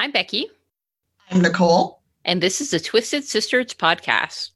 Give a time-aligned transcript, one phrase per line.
[0.00, 0.48] I'm Becky.
[1.30, 2.00] I'm Nicole.
[2.24, 4.52] And this is the Twisted Sisters podcast.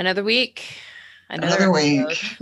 [0.00, 0.64] Another week.
[1.28, 2.34] Another, another week.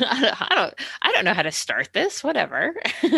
[0.00, 2.24] I don't, I don't I don't know how to start this.
[2.24, 2.74] Whatever.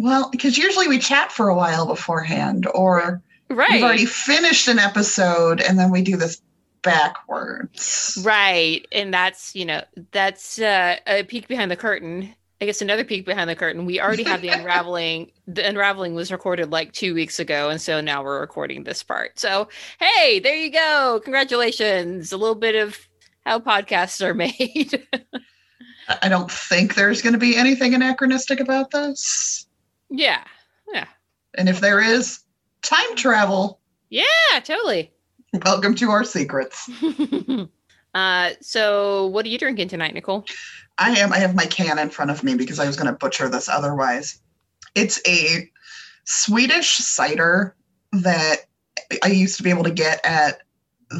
[0.00, 3.70] well, because usually we chat for a while beforehand, or right.
[3.70, 6.42] we've already finished an episode and then we do this
[6.82, 8.20] backwards.
[8.24, 8.84] Right.
[8.90, 13.26] And that's, you know, that's uh, a peek behind the curtain I guess another peek
[13.26, 13.86] behind the curtain.
[13.86, 15.32] We already have the unraveling.
[15.48, 19.36] The unraveling was recorded like two weeks ago, and so now we're recording this part.
[19.36, 19.66] So
[19.98, 21.20] hey, there you go.
[21.24, 22.30] Congratulations.
[22.30, 22.96] A little bit of
[23.44, 25.04] how podcasts are made.
[26.22, 29.66] I don't think there's going to be anything anachronistic about this.
[30.08, 30.44] Yeah.
[30.94, 31.06] Yeah.
[31.58, 32.44] And if there is,
[32.82, 33.80] time travel.
[34.08, 34.24] Yeah,
[34.62, 35.10] totally.
[35.64, 36.88] Welcome to our secrets.
[38.14, 40.44] uh, so what are you drinking tonight, Nicole?
[40.98, 41.32] I am.
[41.32, 43.68] I have my can in front of me because I was going to butcher this
[43.68, 44.40] otherwise.
[44.94, 45.70] It's a
[46.24, 47.74] Swedish cider
[48.12, 48.58] that
[49.22, 50.60] I used to be able to get at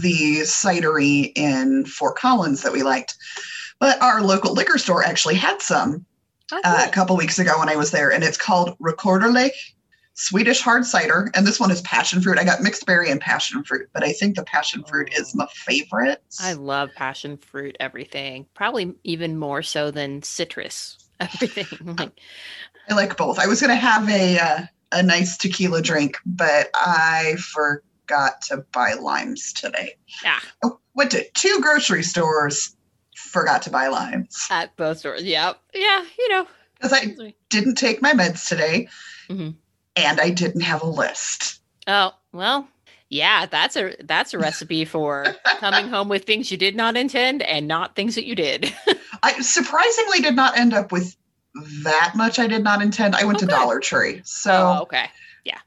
[0.00, 3.14] the cidery in Fort Collins that we liked.
[3.78, 6.04] But our local liquor store actually had some
[6.52, 9.50] oh, uh, a couple weeks ago when I was there, and it's called Rekorderlig
[10.14, 12.38] Swedish hard cider, and this one is passion fruit.
[12.38, 15.20] I got mixed berry and passion fruit, but I think the passion fruit oh.
[15.20, 16.22] is my favorite.
[16.38, 21.96] I love passion fruit everything, probably even more so than citrus everything.
[21.96, 22.20] like,
[22.90, 23.38] I like both.
[23.38, 24.60] I was going to have a uh,
[24.92, 29.94] a nice tequila drink, but I forgot to buy limes today.
[30.22, 30.40] Yeah.
[30.62, 32.76] Oh, went to two grocery stores,
[33.16, 34.46] forgot to buy limes.
[34.50, 35.22] At both stores.
[35.22, 35.58] Yep.
[35.72, 36.46] Yeah, you know.
[36.74, 38.88] Because I didn't take my meds today.
[39.30, 39.52] Mm-hmm
[39.96, 41.60] and I didn't have a list.
[41.86, 42.68] Oh, well,
[43.08, 47.42] yeah, that's a that's a recipe for coming home with things you did not intend
[47.42, 48.72] and not things that you did.
[49.22, 51.16] I surprisingly did not end up with
[51.84, 53.14] that much I did not intend.
[53.14, 53.46] I went okay.
[53.46, 54.22] to oh, Dollar Tree.
[54.24, 55.06] So oh, okay.
[55.44, 55.58] Yeah.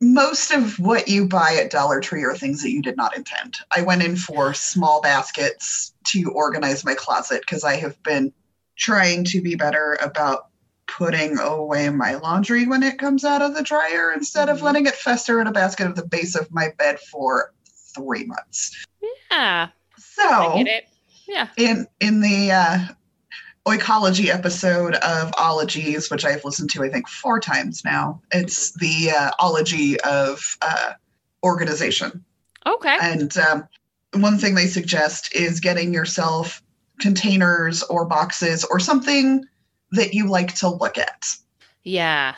[0.00, 3.56] Most of what you buy at Dollar Tree are things that you did not intend.
[3.76, 8.32] I went in for small baskets to organize my closet because I have been
[8.76, 10.46] trying to be better about
[10.88, 14.56] putting away my laundry when it comes out of the dryer instead mm-hmm.
[14.56, 17.52] of letting it fester in a basket at the base of my bed for
[17.94, 18.84] three months.
[19.30, 19.68] Yeah.
[19.98, 20.64] So
[21.26, 21.48] yeah.
[21.56, 22.78] In in the uh
[23.66, 28.22] oikology episode of ologies, which I've listened to I think four times now.
[28.32, 28.78] It's mm-hmm.
[28.80, 30.92] the uh, ology of uh,
[31.44, 32.24] organization.
[32.64, 32.96] Okay.
[33.00, 33.68] And um,
[34.14, 36.62] one thing they suggest is getting yourself
[36.98, 39.44] containers or boxes or something
[39.92, 41.26] that you like to look at.
[41.84, 42.34] Yeah.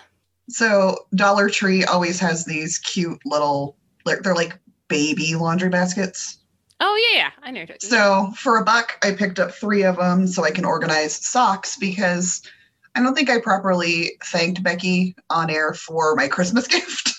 [0.48, 6.38] So Dollar Tree always has these cute little they're like baby laundry baskets.
[6.80, 7.30] Oh yeah, yeah.
[7.42, 7.66] I know.
[7.80, 11.76] So for a buck, I picked up three of them so I can organize socks
[11.76, 12.42] because
[12.94, 17.12] I don't think I properly thanked Becky on air for my Christmas gift.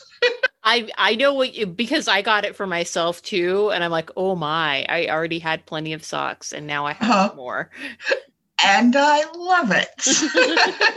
[0.63, 4.09] I I know what you because I got it for myself too, and I'm like,
[4.17, 7.35] oh my, I already had plenty of socks, and now I have uh-huh.
[7.35, 7.71] more
[8.65, 10.87] and I love it.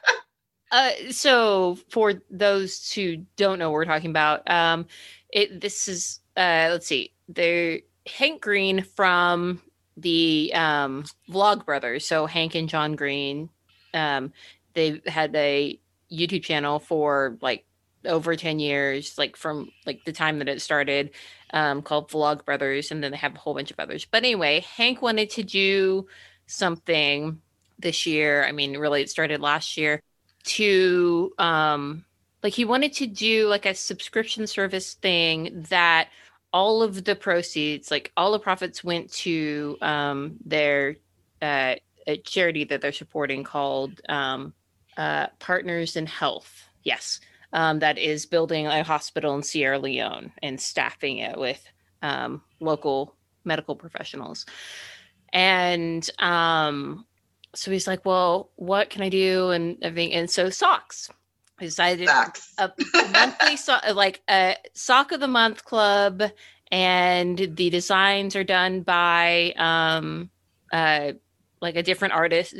[0.70, 4.86] uh, so, for those who don't know what we're talking about, um,
[5.32, 9.60] it this is uh, let's see, they're Hank Green from
[9.96, 12.02] the um, Vlogbrothers.
[12.02, 13.50] So Hank and John Green,
[13.94, 14.32] um,
[14.74, 15.78] they've had a
[16.10, 17.64] YouTube channel for like
[18.04, 21.12] over 10 years like from like the time that it started
[21.52, 25.00] um called Vlogbrothers and then they have a whole bunch of others but anyway hank
[25.00, 26.04] wanted to do
[26.52, 27.40] something
[27.78, 28.44] this year.
[28.44, 30.00] I mean, really, it started last year
[30.44, 32.04] to um,
[32.42, 36.08] like he wanted to do like a subscription service thing that
[36.52, 40.96] all of the proceeds, like all the profits, went to um, their
[41.40, 41.76] uh,
[42.24, 44.52] charity that they're supporting called um,
[44.96, 46.68] uh, Partners in Health.
[46.82, 47.20] Yes,
[47.52, 51.64] um, that is building a hospital in Sierra Leone and staffing it with
[52.02, 53.14] um, local
[53.44, 54.46] medical professionals.
[55.32, 57.06] And um,
[57.54, 59.50] so he's like, well, what can I do?
[59.50, 60.12] And everything.
[60.12, 61.10] And so socks.
[61.58, 62.54] I decided socks.
[62.58, 62.72] a
[63.10, 66.22] monthly so- like a sock of the month club,
[66.70, 70.30] and the designs are done by um,
[70.72, 71.12] uh,
[71.60, 72.54] like a different artist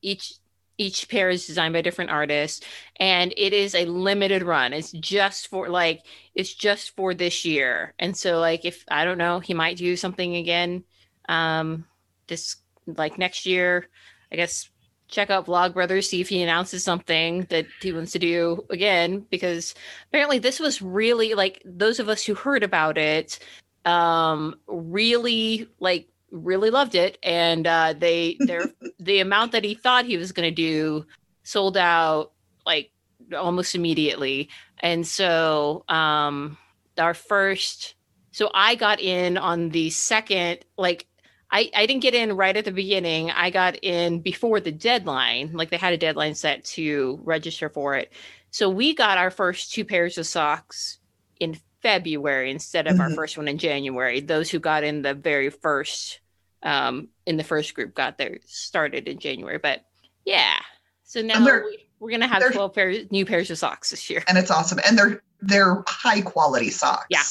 [0.00, 0.34] each
[0.76, 2.66] each pair is designed by different artists
[2.98, 6.02] and it is a limited run it's just for like
[6.34, 9.96] it's just for this year and so like if i don't know he might do
[9.96, 10.82] something again
[11.28, 11.84] um
[12.28, 12.56] this
[12.86, 13.88] like next year
[14.32, 14.70] i guess
[15.08, 19.74] check out vlogbrothers see if he announces something that he wants to do again because
[20.08, 23.38] apparently this was really like those of us who heard about it
[23.84, 28.64] um really like really loved it and uh they their
[28.98, 31.04] the amount that he thought he was going to do
[31.44, 32.32] sold out
[32.66, 32.90] like
[33.36, 34.48] almost immediately.
[34.80, 36.58] And so um
[36.98, 37.96] our first
[38.30, 41.08] so i got in on the second like
[41.54, 43.30] I, I didn't get in right at the beginning.
[43.30, 45.52] I got in before the deadline.
[45.52, 48.12] Like they had a deadline set to register for it.
[48.50, 50.98] So we got our first two pairs of socks
[51.38, 53.02] in February instead of mm-hmm.
[53.02, 54.18] our first one in January.
[54.18, 56.18] Those who got in the very first
[56.64, 59.58] um, in the first group got there started in January.
[59.58, 59.84] But
[60.24, 60.56] yeah,
[61.04, 64.38] so now we, we're gonna have twelve pairs new pairs of socks this year, and
[64.38, 64.80] it's awesome.
[64.84, 67.06] And they're they're high quality socks.
[67.10, 67.22] Yeah,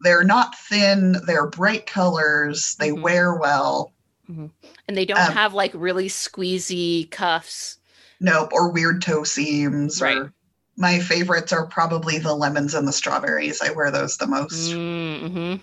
[0.00, 1.16] they're not thin.
[1.26, 2.76] They're bright colors.
[2.78, 3.02] They mm-hmm.
[3.02, 3.92] wear well,
[4.30, 4.46] mm-hmm.
[4.88, 7.78] and they don't um, have like really squeezy cuffs.
[8.20, 10.00] Nope, or weird toe seams.
[10.00, 10.16] Right.
[10.16, 10.32] Or,
[10.76, 13.60] my favorites are probably the lemons and the strawberries.
[13.60, 14.72] I wear those the most.
[14.72, 15.56] Mm-hmm.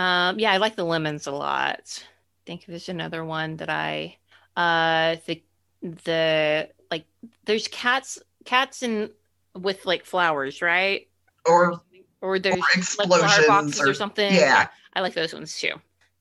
[0.00, 2.04] Um, yeah, I like the lemons a lot
[2.40, 4.16] I think there's another one that I
[4.56, 5.42] uh the
[5.82, 7.04] the like
[7.44, 9.10] there's cats cats in
[9.54, 11.08] with like flowers, right?
[11.46, 11.80] Or
[12.20, 14.32] or there's or explosions like boxes or, or something.
[14.32, 14.40] Yeah.
[14.40, 14.66] yeah.
[14.94, 15.72] I like those ones too.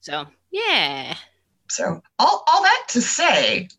[0.01, 1.15] So yeah.
[1.69, 3.69] So all all that to say,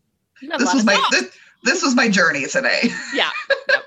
[0.41, 2.89] this was my this, this was my journey today.
[3.13, 3.29] Yeah.
[3.69, 3.83] Yep.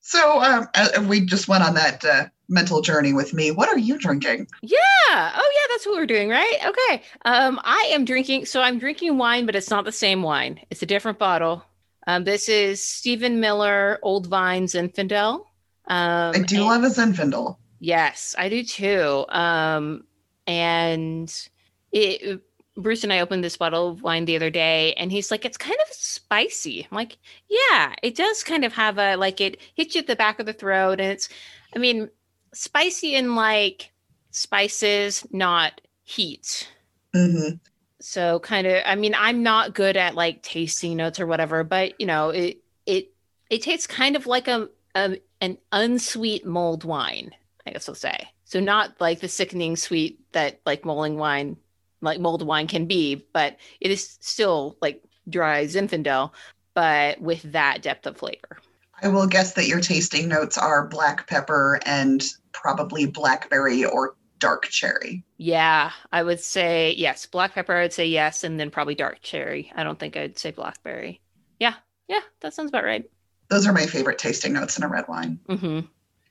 [0.00, 3.50] so um, we just went on that uh, mental journey with me.
[3.50, 4.48] What are you drinking?
[4.62, 4.78] Yeah.
[5.08, 5.66] Oh, yeah.
[5.70, 6.58] That's what we're doing, right?
[6.64, 7.02] Okay.
[7.24, 8.46] Um, I am drinking.
[8.46, 10.60] So I'm drinking wine, but it's not the same wine.
[10.70, 11.64] It's a different bottle.
[12.06, 15.40] Um, this is Stephen Miller Old Vines Zinfandel.
[15.88, 17.56] Um, I do and, love a Zinfandel.
[17.78, 19.24] Yes, I do too.
[19.28, 20.04] Um,
[20.46, 21.32] and
[21.92, 22.40] it,
[22.76, 25.56] Bruce and I opened this bottle of wine the other day, and he's like, "It's
[25.56, 27.16] kind of spicy." I'm like,
[27.48, 30.46] "Yeah, it does kind of have a like it hits you at the back of
[30.46, 31.28] the throat, and it's,
[31.74, 32.10] I mean,
[32.52, 33.92] spicy in like
[34.30, 36.68] spices, not heat.
[37.14, 37.56] Mm-hmm.
[38.00, 41.98] So kind of, I mean, I'm not good at like tasting notes or whatever, but
[42.00, 43.12] you know, it it
[43.50, 47.30] it tastes kind of like a, a an unsweet mulled wine,
[47.66, 48.28] I guess we'll say.
[48.44, 51.56] So not like the sickening sweet that like mulling wine,
[52.00, 56.30] like mulled wine can be, but it is still like dry Zinfandel,
[56.74, 58.58] but with that depth of flavor.
[59.02, 64.66] I will guess that your tasting notes are black pepper and probably blackberry or dark
[64.66, 65.24] cherry.
[65.36, 67.26] Yeah, I would say yes.
[67.26, 69.72] Black pepper, I would say yes, and then probably dark cherry.
[69.74, 71.20] I don't think I'd say blackberry.
[71.58, 71.74] Yeah,
[72.08, 73.04] yeah, that sounds about right.
[73.48, 75.40] Those are my favorite tasting notes in a red wine.
[75.48, 75.80] Mm-hmm.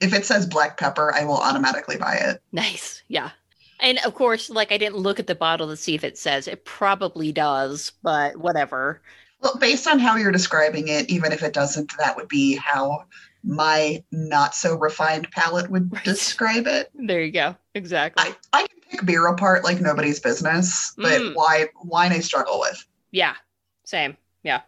[0.01, 2.41] If it says black pepper, I will automatically buy it.
[2.51, 3.03] Nice.
[3.07, 3.31] Yeah.
[3.79, 6.47] And of course, like I didn't look at the bottle to see if it says.
[6.47, 9.01] It probably does, but whatever.
[9.41, 13.05] Well, based on how you're describing it, even if it doesn't, that would be how
[13.43, 16.03] my not so refined palate would right.
[16.03, 16.89] describe it.
[16.95, 17.55] There you go.
[17.75, 18.23] Exactly.
[18.23, 21.35] I, I can pick beer apart like nobody's business, but mm.
[21.35, 22.85] wine wine I struggle with.
[23.11, 23.35] Yeah.
[23.83, 24.17] Same.
[24.43, 24.61] Yeah.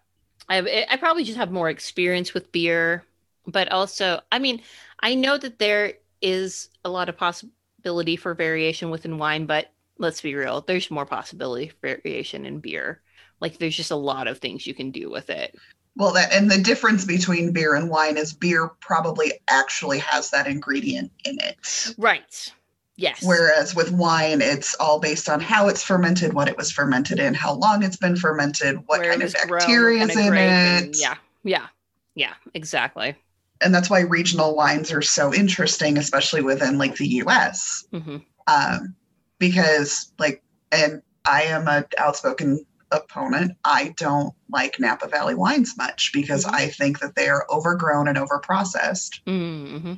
[0.50, 3.04] I I probably just have more experience with beer,
[3.48, 4.62] but also, I mean,
[5.00, 10.22] I know that there is a lot of possibility for variation within wine, but let's
[10.22, 13.02] be real, there's more possibility for variation in beer.
[13.40, 15.56] Like there's just a lot of things you can do with it.
[15.96, 20.46] Well, that and the difference between beer and wine is beer probably actually has that
[20.46, 21.96] ingredient in it.
[21.98, 22.54] Right.
[22.98, 23.24] Yes.
[23.24, 27.34] Whereas with wine, it's all based on how it's fermented, what it was fermented in,
[27.34, 30.40] how long it's been fermented, what Where kind of bacteria is in it.
[30.40, 31.16] And, yeah.
[31.44, 31.68] Yeah.
[32.16, 32.34] Yeah.
[32.54, 33.16] Exactly.
[33.62, 37.86] And that's why regional wines are so interesting, especially within like the US.
[37.92, 38.18] Mm-hmm.
[38.48, 38.96] Um,
[39.40, 46.12] because like, and I am an outspoken opponent, I don't like Napa Valley wines much
[46.14, 46.56] because mm-hmm.
[46.56, 49.22] I think that they are overgrown and overprocessed.
[49.26, 49.94] Mm-hmm.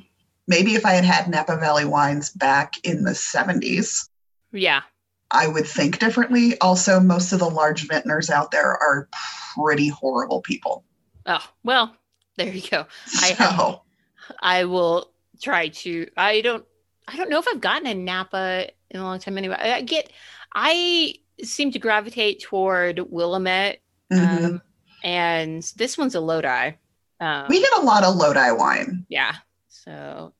[0.48, 4.08] Maybe if I had had Napa Valley wines back in the 70s,
[4.52, 4.82] yeah,
[5.30, 6.58] I would think differently.
[6.60, 9.08] Also, most of the large vintners out there are
[9.54, 10.84] pretty horrible people.
[11.26, 11.94] Oh, well,
[12.44, 12.86] there you go.
[13.06, 13.80] So, I have,
[14.40, 15.10] I will
[15.42, 16.64] try to I don't
[17.06, 19.56] I don't know if I've gotten a Napa in a long time anyway.
[19.58, 20.10] I get
[20.54, 23.80] I seem to gravitate toward Willamette.
[24.12, 24.44] Mm-hmm.
[24.44, 24.62] Um,
[25.02, 26.72] and this one's a Lodi.
[27.20, 29.04] Um, we get a lot of Lodi wine.
[29.08, 29.36] Yeah.
[29.68, 30.32] So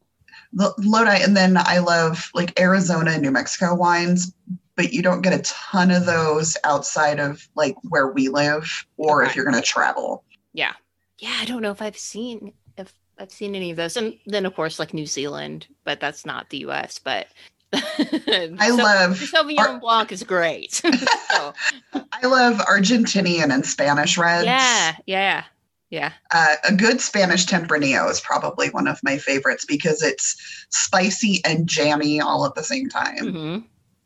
[0.52, 4.32] the Lodi, and then I love like Arizona and New Mexico wines
[4.80, 9.22] but you don't get a ton of those outside of like where we live or
[9.22, 9.30] Okay.
[9.30, 10.24] if you're going to travel.
[10.54, 10.72] Yeah.
[11.20, 13.96] Yeah, I don't know if I've seen if I've seen any of those.
[13.96, 17.26] And then of course like New Zealand, but that's not the US, but
[17.72, 20.72] I So- love the Sauvignon Ar- Blanc is great.
[21.30, 21.52] so,
[22.12, 24.46] I love Argentinian and Spanish reds.
[24.46, 25.44] yeah, yeah,
[25.90, 26.12] yeah.
[26.32, 30.36] Uh, a good Spanish Tempranillo is probably one of my favorites because it's
[30.70, 33.18] spicy and jammy all at the same time.
[33.32, 33.58] hmm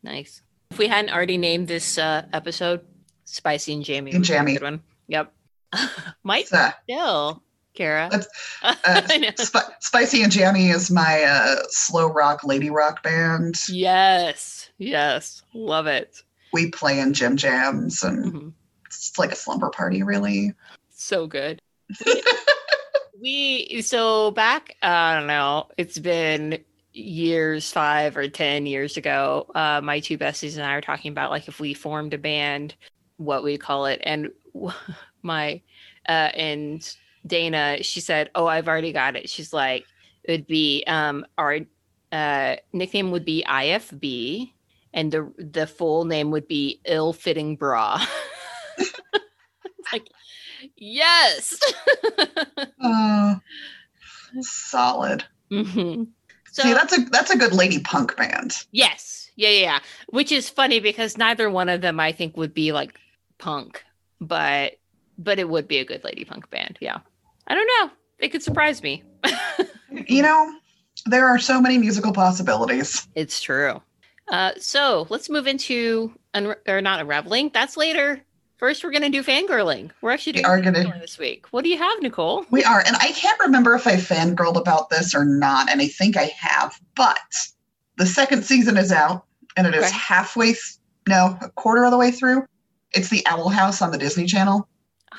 [0.03, 0.41] Nice.
[0.71, 2.81] If we hadn't already named this uh, episode,
[3.23, 4.53] spicy and jammy, And jammy.
[4.53, 4.81] good one.
[5.07, 5.31] Yep.
[6.23, 8.09] Might So, still, Kara.
[8.87, 9.29] Know.
[9.37, 13.59] Sp- Spicy and Jammy is my uh, slow rock lady rock band.
[13.69, 16.23] Yes, yes, love it.
[16.53, 18.53] We play in gym jams and Mhm.
[18.85, 20.53] it's like a slumber party, really.
[20.91, 21.59] So good.
[23.21, 24.75] we so back.
[24.81, 25.67] I don't know.
[25.77, 26.63] It's been
[26.93, 29.47] years, five or ten years ago.
[29.53, 32.75] Uh, my two besties and I were talking about like if we formed a band,
[33.17, 34.29] what we call it, and
[35.25, 35.61] my
[36.07, 36.95] uh, and
[37.27, 39.85] Dana, she said, "Oh, I've already got it." She's like,
[40.23, 41.59] "It would be um our
[42.11, 44.53] uh, nickname would be IFB."
[44.93, 47.99] And the the full name would be ill fitting bra.
[49.91, 50.09] Like,
[50.75, 51.59] yes.
[52.81, 53.35] Uh,
[54.41, 55.23] solid.
[55.49, 56.03] hmm
[56.51, 58.55] So See, that's a that's a good lady punk band.
[58.71, 59.79] yes, yeah, yeah, yeah.
[60.09, 62.99] Which is funny because neither one of them I think would be like
[63.37, 63.83] punk,
[64.21, 64.73] but
[65.17, 66.77] but it would be a good lady punk band.
[66.81, 66.99] Yeah,
[67.47, 67.91] I don't know.
[68.19, 69.03] It could surprise me.
[70.07, 70.53] You know,
[71.05, 73.07] there are so many musical possibilities.
[73.15, 73.81] It's true.
[74.27, 77.49] Uh, so let's move into unra- or not unraveling.
[77.53, 78.21] That's later.
[78.57, 79.91] First, we're gonna do fangirling.
[80.01, 81.45] We're actually We doing are gonna this week.
[81.51, 82.45] What do you have, Nicole?
[82.51, 85.87] we are, and I can't remember if I fangirled about this or not, and I
[85.87, 87.19] think I have, but
[87.97, 89.93] the second season is out and it is Okay.
[89.93, 90.75] halfway th-
[91.07, 92.45] no, a quarter of the way through.
[92.93, 94.67] It's the Owl House on the Disney Channel.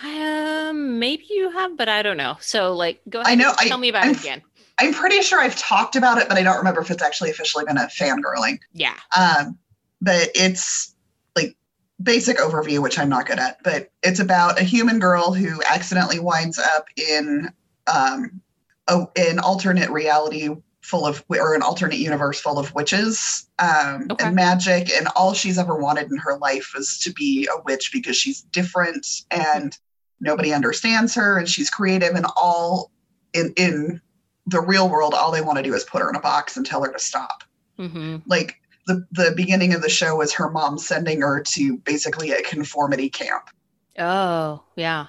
[0.04, 2.36] Um, maybe you have, but I don't know.
[2.40, 3.32] So, like, go ahead.
[3.32, 4.42] I know, and I- tell me about I'm it again.
[4.78, 7.64] I'm pretty sure I've talked about it, but I don't remember if it's actually officially
[7.64, 8.58] been a fangirling.
[8.74, 8.92] Yeah.
[9.16, 9.56] Um,
[10.02, 10.94] but it's
[11.34, 11.56] like
[12.02, 16.18] basic overview, which I'm not good at, but it's about a human girl who accidentally
[16.18, 17.50] winds up in
[17.86, 18.42] um,
[18.88, 20.50] a, an alternate reality
[20.82, 24.26] full of, or an alternate universe full of witches um, Okay.
[24.26, 24.90] and magic.
[24.92, 28.42] And all she's ever wanted in her life is to be a witch because she's
[28.42, 29.76] different and
[30.20, 32.90] nobody understands her and she's creative and all
[33.34, 34.00] in, in
[34.46, 36.64] the real world, all they want to do is put her in a box and
[36.64, 37.42] tell her to stop
[37.78, 38.16] Mm-hmm.
[38.26, 38.56] like
[38.86, 43.10] the the beginning of the show is her mom sending her to basically a conformity
[43.10, 43.50] camp
[43.98, 45.08] Oh, yeah.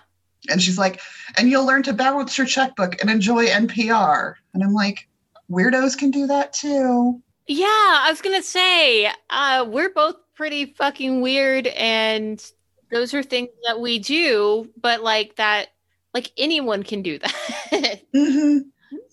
[0.50, 1.00] and she's like
[1.38, 5.08] and you'll learn to balance your checkbook and enjoy npr and i'm like
[5.50, 11.22] weirdos can do that too Yeah, I was gonna say, uh, we're both pretty fucking
[11.22, 12.44] weird, and
[12.92, 15.70] those are things that we do, but like that,
[16.14, 18.02] like anyone can do that.
[18.16, 18.60] hmm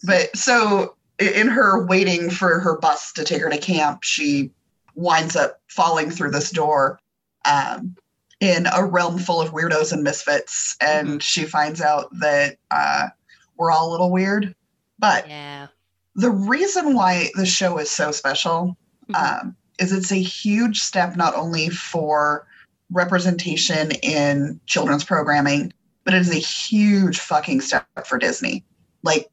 [0.04, 4.50] but so in her waiting for her bus to take her to camp she
[4.94, 6.98] winds up falling through this door
[7.44, 7.94] um,
[8.40, 13.08] in a realm full of weirdos and misfits and she finds out that uh,
[13.56, 14.54] we're all a little weird
[14.98, 15.66] but yeah.
[16.14, 18.76] the reason why the show is so special
[19.10, 19.40] Mhm.
[19.42, 22.46] um, is it's a huge step not only for
[22.92, 25.72] representation in children's programming,
[26.04, 28.64] but it is a huge fucking step for Disney,
[29.02, 29.28] like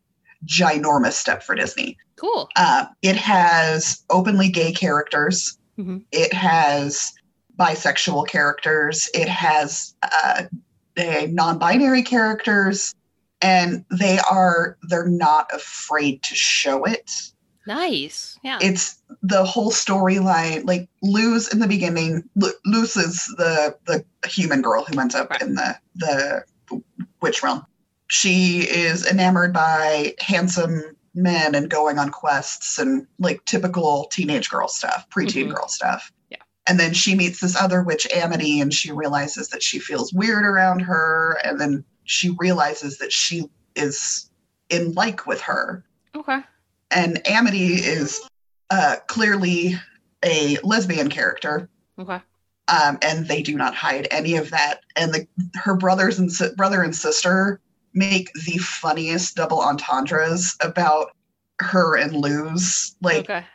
[0.45, 1.97] ginormous step for Disney.
[2.17, 2.49] cool.
[2.55, 5.57] Uh, it has openly gay characters.
[5.79, 6.03] Mhm.
[6.11, 7.11] It has
[7.57, 9.09] bisexual characters.
[9.15, 10.43] It has uh,
[10.97, 12.93] eh, non-binary characters,
[13.41, 17.11] and they are they're not afraid to show it
[17.67, 18.39] Nice.
[18.43, 18.57] Yeah.
[18.61, 24.61] it's the whole storyline like luz in the beginning Lu- luz is the the human
[24.61, 25.41] girl who ends up Right.
[25.41, 26.43] in the the
[27.21, 27.65] witch realm
[28.07, 30.81] she is enamored by handsome
[31.13, 35.55] men and going on quests and like typical teenage girl stuff preteen Mhm.
[35.55, 36.37] girl stuff Yeah.
[36.67, 40.45] and then she meets this other witch amity and she realizes that she feels weird
[40.45, 43.43] around her and then she realizes that she
[43.75, 44.29] is
[44.69, 45.83] in like with her
[46.15, 46.39] okay.
[46.91, 48.21] And Amity is
[48.69, 49.75] uh, clearly
[50.23, 51.69] a lesbian character,
[51.99, 52.19] Okay.
[52.67, 54.81] um, and they do not hide any of that.
[54.95, 57.59] And the her brothers and si- brother and sister
[57.93, 61.11] make the funniest double entendres about
[61.59, 62.95] her and Luz.
[63.01, 63.45] Like okay.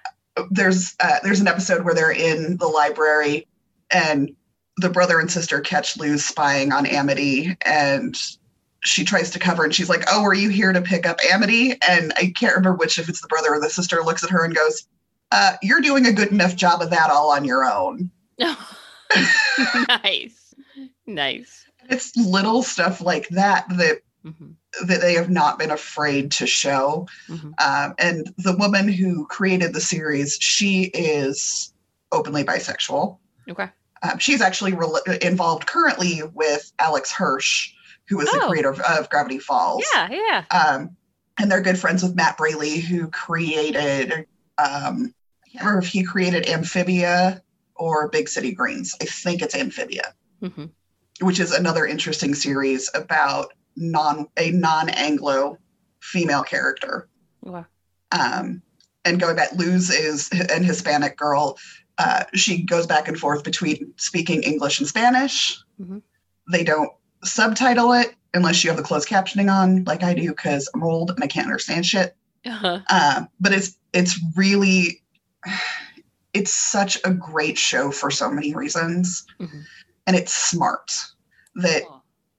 [0.50, 3.46] there's uh, there's an episode where they're in the library
[3.90, 4.34] and
[4.78, 8.14] the brother and sister catch Luz spying on Amity and
[8.84, 11.74] she tries to cover and she's like, "Oh, are you here to pick up Amity?"
[11.88, 14.44] And I can't remember which if it's the brother or the sister looks at her
[14.44, 14.86] and goes,
[15.32, 18.10] uh, "You're doing a good enough job of that all on your own."
[20.04, 20.54] nice.
[21.06, 21.66] Nice.
[21.88, 24.54] It's little stuff like that that Mhm,
[24.88, 27.06] that they have not been afraid to show.
[27.28, 27.54] mhm.
[27.60, 31.72] Um, and the woman who created the series, she is
[32.10, 33.18] openly bisexual.
[33.48, 33.68] Okay.
[34.02, 37.72] Um, she's actually rel involved currently with Alex Hirsch,
[38.08, 38.48] who the Oh.
[38.48, 39.84] creator of, of Gravity Falls.
[39.94, 40.44] Yeah, yeah.
[40.50, 40.96] Um,
[41.38, 44.26] and they're good friends with Matt Braly, who created,
[44.58, 45.14] um,
[45.54, 47.42] I remember if he created Amphibia
[47.74, 48.94] or Big City Greens.
[49.00, 50.70] I think it's Amphibia, Mhm.
[51.20, 55.58] which is another interesting series about non a non-Anglo
[56.00, 57.08] female character.
[57.46, 57.64] Okay.
[58.12, 58.62] Um,
[59.04, 61.58] and going back, Luz is an Hispanic girl.
[61.98, 65.58] Uh, she goes back and forth between speaking English and Spanish.
[65.80, 66.02] Mhm.
[66.50, 66.90] They don't
[67.24, 71.10] subtitle it unless you have the closed captioning on, like I do, because I'm old
[71.10, 72.16] and I can't understand shit.
[72.44, 72.80] Uh-huh.
[72.90, 75.02] Um, but it's it's really
[76.34, 79.64] it's such a great show for so many reasons, Mhm.
[80.06, 80.92] and it's smart.
[81.56, 81.82] That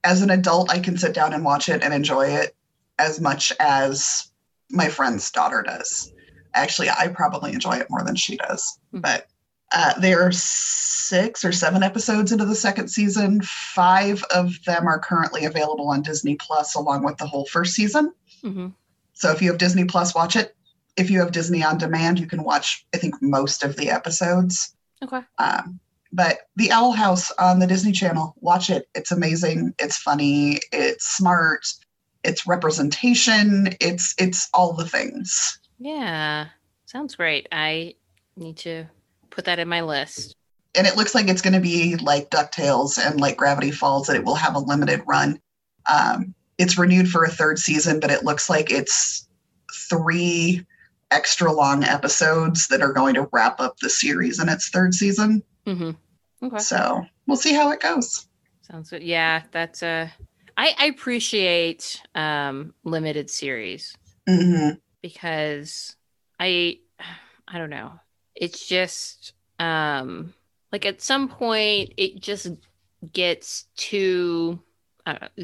[0.04, 2.54] as an adult, I can sit down and watch it and enjoy it
[2.98, 4.30] as much as
[4.70, 6.12] my friend's daughter does.
[6.54, 8.78] Actually, I probably enjoy it more than she does.
[8.94, 9.02] Mhm.
[9.02, 9.26] But
[9.72, 13.40] uh, there are six or seven episodes into the second season.
[13.42, 18.12] Five of them are currently available on Disney Plus, along with the whole first season.
[18.42, 18.72] Mhm.
[19.12, 20.54] So if you have Disney Plus, watch it.
[20.96, 24.74] If you have Disney on demand, you can watch, I think, most of the episodes.
[25.02, 25.20] Okay.
[25.38, 25.78] Um,
[26.12, 28.88] but The Owl House on the Disney Channel, watch it.
[28.94, 29.74] It's amazing.
[29.78, 30.60] It's funny.
[30.72, 31.66] It's smart.
[32.24, 33.76] It's representation.
[33.80, 35.60] It's it's all the things.
[35.78, 36.46] Yeah.
[36.86, 37.46] Sounds great.
[37.52, 37.94] I
[38.36, 38.86] need to
[39.30, 40.36] put that in my list.
[40.74, 44.16] And it looks like it's going to be like Ducktales and like Gravity Falls, that
[44.16, 45.40] it will have a limited run.
[45.90, 49.28] Um, it's renewed for a third season, but it looks like it's
[49.88, 50.66] three
[51.10, 55.42] extra long episodes that are going to wrap up the series in its third season.
[55.66, 55.90] hmm
[56.42, 56.58] Okay.
[56.58, 58.28] So we'll see how it goes.
[58.70, 59.02] Sounds good.
[59.02, 60.08] Yeah, that's uh
[60.56, 63.96] I, I appreciate um limited series
[64.28, 64.70] hmm
[65.02, 65.96] because
[66.38, 66.78] I
[67.48, 67.92] I don't know.
[68.38, 70.32] It's just um
[70.72, 72.48] like at some point it just
[73.12, 74.60] gets too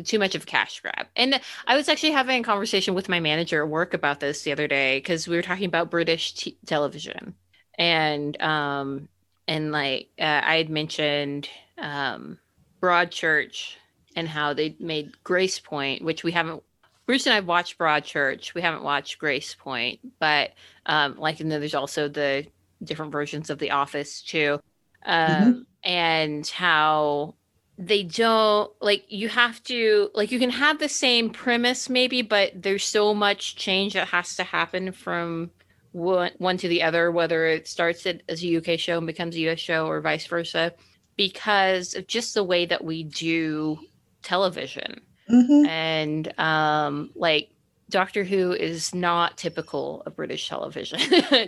[0.04, 1.06] too much of cash grab.
[1.16, 4.52] And I was actually having a conversation with my manager at work about this the
[4.52, 7.34] other day because we were talking about British t- television,
[7.78, 9.08] and um,
[9.48, 12.38] and like uh, I had mentioned um,
[12.82, 13.76] Broadchurch
[14.16, 16.62] and how they made Gracepoint, which we haven't.
[17.06, 18.54] Bruce and I've watched Broadchurch.
[18.54, 20.52] We haven't watched Gracepoint, but
[20.86, 22.46] um, like, and then there's also the
[22.84, 24.60] different versions of The Office too,
[25.04, 27.34] um, and how
[27.76, 32.52] they don't like you have to like you can have the same premise maybe but
[32.54, 35.50] there's so much change that has to happen from
[35.90, 39.36] one, one to the other whether it starts it as a uk show and becomes
[39.36, 40.72] a us show or vice versa
[41.16, 43.78] because of just the way that we do
[44.22, 45.00] television.
[45.28, 47.53] Hmm and um like
[47.90, 50.98] Doctor Who is not typical of British television.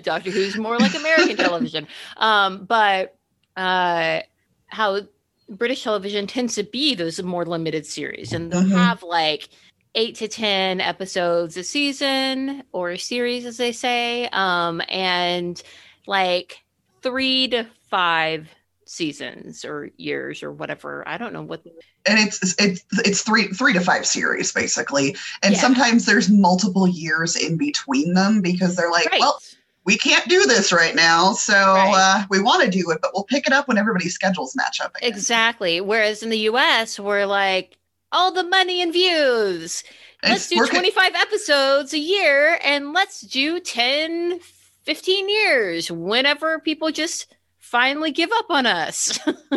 [0.02, 1.88] Doctor Who is more like American television.
[2.16, 3.16] Um, but
[3.56, 4.20] uh,
[4.66, 5.00] how
[5.48, 8.76] British television tends to be those more limited series, and they'll Mhm.
[8.76, 9.48] have like
[9.94, 15.62] eight to ten episodes a season or a series, as they say, um, and
[16.06, 16.58] like
[17.02, 18.48] three to five
[18.86, 21.06] seasons or years or whatever.
[21.06, 21.62] I don't know what.
[22.06, 25.60] and it's it's it's three three to five series basically and Yeah.
[25.60, 29.20] sometimes there's multiple years in between them because they're like Right.
[29.20, 29.40] well
[29.84, 31.94] we can't do this right now so Right.
[31.94, 34.80] uh, we want to do it but we'll pick it up when everybody's schedules match
[34.80, 35.08] up again.
[35.08, 35.80] Exactly.
[35.80, 37.76] Whereas in the US, we're like,
[38.12, 39.82] all the money and views.
[40.22, 44.38] And let's do we're 25 episodes a year and let's do 10,
[44.84, 47.34] 15 years whenever people just
[47.66, 49.18] finally give up on us.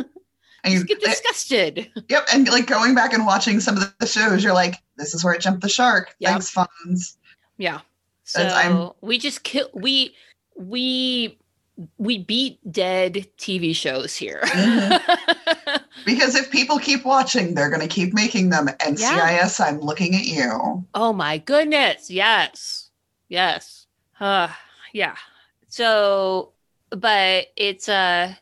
[0.64, 1.90] and you- get disgusted.
[2.10, 5.24] yep and like going back and watching some of the shows you're like this is
[5.24, 6.32] where it jumped the shark Yep.
[6.32, 7.16] thanks Fonz
[7.58, 7.80] Yeah.
[8.24, 10.16] So I'm- we just kill we
[10.58, 11.38] we
[11.98, 14.42] we beat dead TV shows here.
[16.06, 19.44] because if people keep watching they're going to keep making them and Yeah.
[19.48, 22.10] cis i'm looking at you Oh my goodness.
[22.12, 22.90] Yes.
[23.30, 23.86] Yes.
[24.20, 24.50] Uh
[24.92, 25.16] yeah.
[25.70, 26.52] So
[26.92, 28.34] but it's uh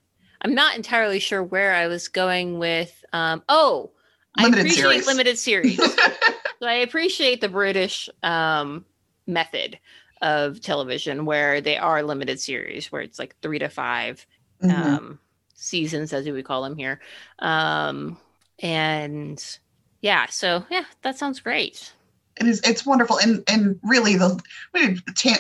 [0.42, 3.92] I'm not entirely sure where I was going with um oh
[4.36, 5.08] Limited I appreciate series.
[5.08, 5.80] limited series.
[6.62, 8.86] so I appreciate the British um
[9.26, 9.80] method
[10.22, 14.26] of television where they are limited series where it's like 3 to 5
[14.64, 14.72] Mhm.
[14.72, 15.20] um
[15.56, 17.00] seasons as we call them here.
[17.40, 18.18] Um
[18.60, 19.44] and
[20.02, 21.94] yeah, so yeah, that sounds great.
[22.40, 24.40] it is it's wonderful and and really the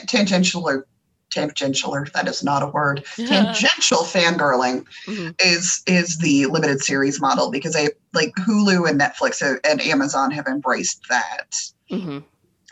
[0.07, 0.87] tangential or
[1.29, 5.35] tangential, or that is not a word, tangential fangirling Mhm.
[5.43, 10.47] is is the limited series model because they like Hulu and Netflix and Amazon have
[10.47, 11.55] embraced that.
[11.91, 12.23] Mhm.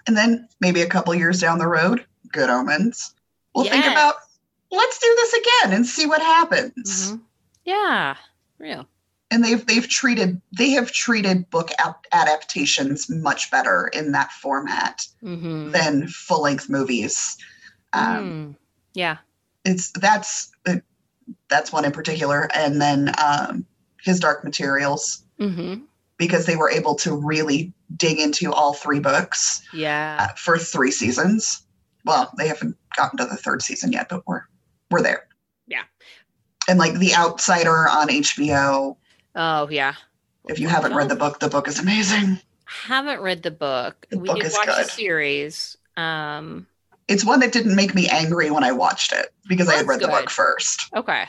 [0.07, 3.13] And then maybe a couple years down the road, Good Omens,
[3.53, 4.15] we'll think about
[4.71, 7.11] let's do this again and see what happens.
[7.11, 7.21] Mhm.
[7.63, 8.15] Yeah,
[8.59, 8.87] real.
[9.31, 11.71] And they've they've treated they have treated book
[12.11, 17.37] adaptations much better in that format hmm than full length movies.
[17.95, 18.55] Um, Mm.
[18.93, 19.17] Yeah.
[19.65, 20.51] It's that's
[21.49, 23.65] that's one in particular, and then um,
[24.01, 25.75] his Dark Materials hmm
[26.17, 30.15] because they were able to really dig into all three books Yeah.
[30.17, 31.63] uh, for three seasons.
[32.05, 34.43] Well, they haven't gotten to the third season yet, but we're
[34.91, 35.27] we're there.
[35.67, 35.83] Yeah.
[36.69, 38.95] And like The Outsider on HBO.
[39.35, 39.95] Oh yeah.
[40.47, 42.39] If you haven't read the book, the book is amazing.
[42.65, 44.07] haven't read the book.
[44.09, 44.91] The we book did is watch the good.
[44.91, 45.75] series.
[45.97, 46.67] Um.
[47.07, 49.89] It's one that didn't make me angry when I watched it because I had That's
[49.89, 50.89] read the book first.
[50.95, 51.25] Okay.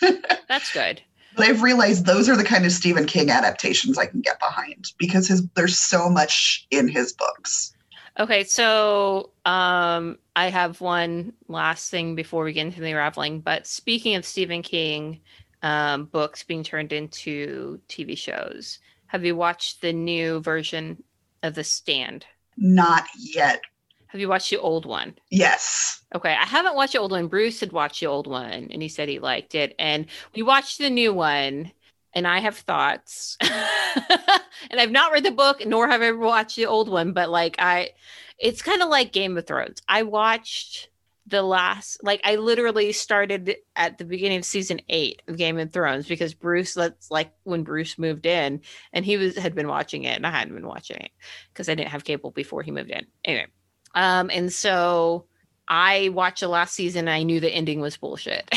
[0.48, 1.00] That's good.
[1.36, 4.92] But I've realized those are the kind of Stephen King adaptations I can get behind
[4.98, 7.72] because his there's so much in his books.
[8.18, 13.40] Okay, so um, I have one last thing before we get into the unraveling.
[13.40, 15.20] But speaking of Stephen King
[15.62, 21.02] um, books being turned into TV shows, have you watched the new version
[21.42, 22.26] of The Stand?
[22.56, 23.62] Not yet.
[24.10, 25.14] Have you watched the old one?
[25.30, 26.02] Yes.
[26.16, 27.28] Okay, I haven't watched the old one.
[27.28, 29.72] Bruce had watched the old one, and he said he liked it.
[29.78, 31.70] And we watched the new one,
[32.12, 33.36] and I have thoughts.
[33.40, 37.12] and I've not read the book, nor have I ever watched the old one.
[37.12, 37.90] But like, I,
[38.36, 39.80] it's kind of like Game of Thrones.
[39.88, 40.88] I watched
[41.28, 45.72] the last, like, I literally started at the beginning of season eight of Game of
[45.72, 50.02] Thrones because Bruce, that's like when Bruce moved in, and he was had been watching
[50.02, 51.12] it, and I hadn't been watching it
[51.52, 53.06] because I didn't have cable before he moved in.
[53.24, 53.46] Anyway,
[53.94, 55.24] um, and so
[55.68, 58.50] I watched the last season and I knew the ending was bullshit.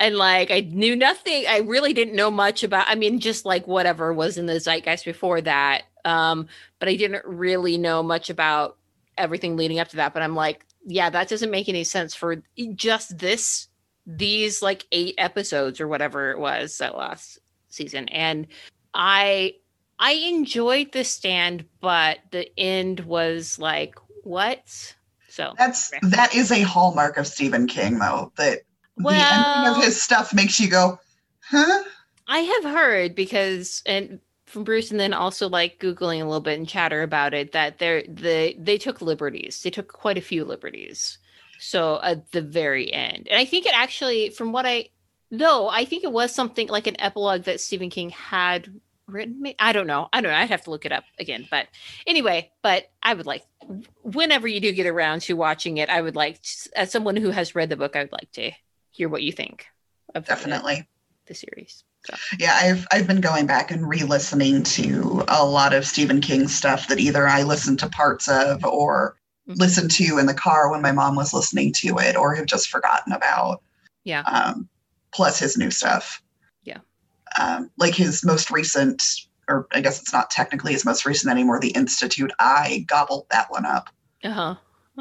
[0.00, 1.46] and like I knew nothing.
[1.48, 5.04] I really didn't know much about I mean, just like whatever was in the zeitgeist
[5.04, 5.84] before that.
[6.04, 8.76] Um, but I didn't really know much about
[9.16, 10.12] everything leading up to that.
[10.12, 12.42] But I'm like, yeah, that doesn't make any sense for
[12.74, 13.68] just this
[14.06, 18.08] these like eight episodes or whatever it was that last season.
[18.08, 18.46] And
[18.92, 19.54] I
[19.98, 24.94] I enjoyed the stand, but the end was like, what?
[25.28, 28.60] So That's that is a hallmark of Stephen King though, that
[28.96, 30.98] the ending Well- of his stuff makes you go,
[31.40, 31.84] huh?
[32.26, 36.58] I have heard because and from Bruce and then also like googling a little bit
[36.58, 39.60] and chatter about it that they're they they took liberties.
[39.62, 41.18] They took quite a few liberties.
[41.58, 43.26] So at the very end.
[43.28, 44.88] And I think it actually from what I
[45.30, 48.72] no, I think it was something like an epilogue that Stephen King had
[49.06, 49.54] written me.
[49.58, 50.08] I don't know.
[50.12, 50.36] I don't know.
[50.38, 51.46] I'd have to look it up again.
[51.50, 51.68] But
[52.06, 53.44] anyway, but I would like
[54.02, 56.40] whenever you do get around to watching it, I would like
[56.76, 58.50] as someone who has read the book, I would like to
[58.90, 59.66] hear what you think
[60.14, 60.88] of Definitely.
[61.26, 61.84] the series.
[62.06, 66.48] So Yeah, I've I've been going back and re-listening to a lot of Stephen King
[66.48, 69.16] stuff that either I listened to parts of or
[69.48, 69.58] Mhm.
[69.58, 72.68] listened to in the car when my mom was listening to it or have just
[72.68, 73.62] forgotten about.
[74.04, 74.20] Yeah.
[74.22, 74.68] Um,
[75.12, 76.22] plus his new stuff.
[77.40, 79.02] Um, like his most recent,
[79.48, 82.32] or I guess it's not technically his most recent anymore, The Institute.
[82.38, 83.90] I gobbled that one up.
[84.22, 84.54] Uh-huh.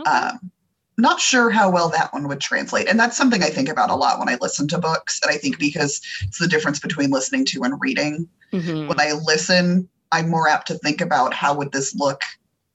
[0.05, 0.51] Um,
[0.97, 2.87] not sure how well that one would translate.
[2.87, 5.19] And that's something I think about a lot when I listen to books.
[5.23, 8.27] And I think because it's the difference between listening to and reading.
[8.51, 8.87] Mhm.
[8.87, 12.21] When I listen, I'm more apt to think about how would this look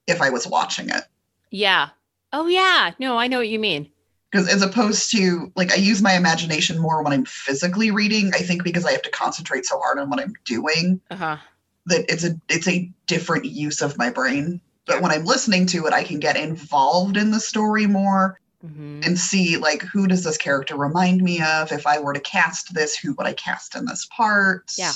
[0.06, 1.04] if I was watching it.
[1.50, 1.90] Yeah.
[2.32, 2.92] Oh yeah.
[2.98, 3.90] No, I know what you mean.
[4.30, 8.38] Because as opposed to like I use my imagination more when I'm physically reading, I
[8.38, 11.36] think because I have to concentrate so hard on what I'm doing Uh-huh.
[11.86, 14.60] that it's a it's a different use of my brain.
[14.86, 19.06] But when I'm listening to it, I can get involved in the story more Mhm.
[19.06, 22.74] and see like who does this character remind me of if i were to cast
[22.74, 24.92] this who would i cast in this part Yeah.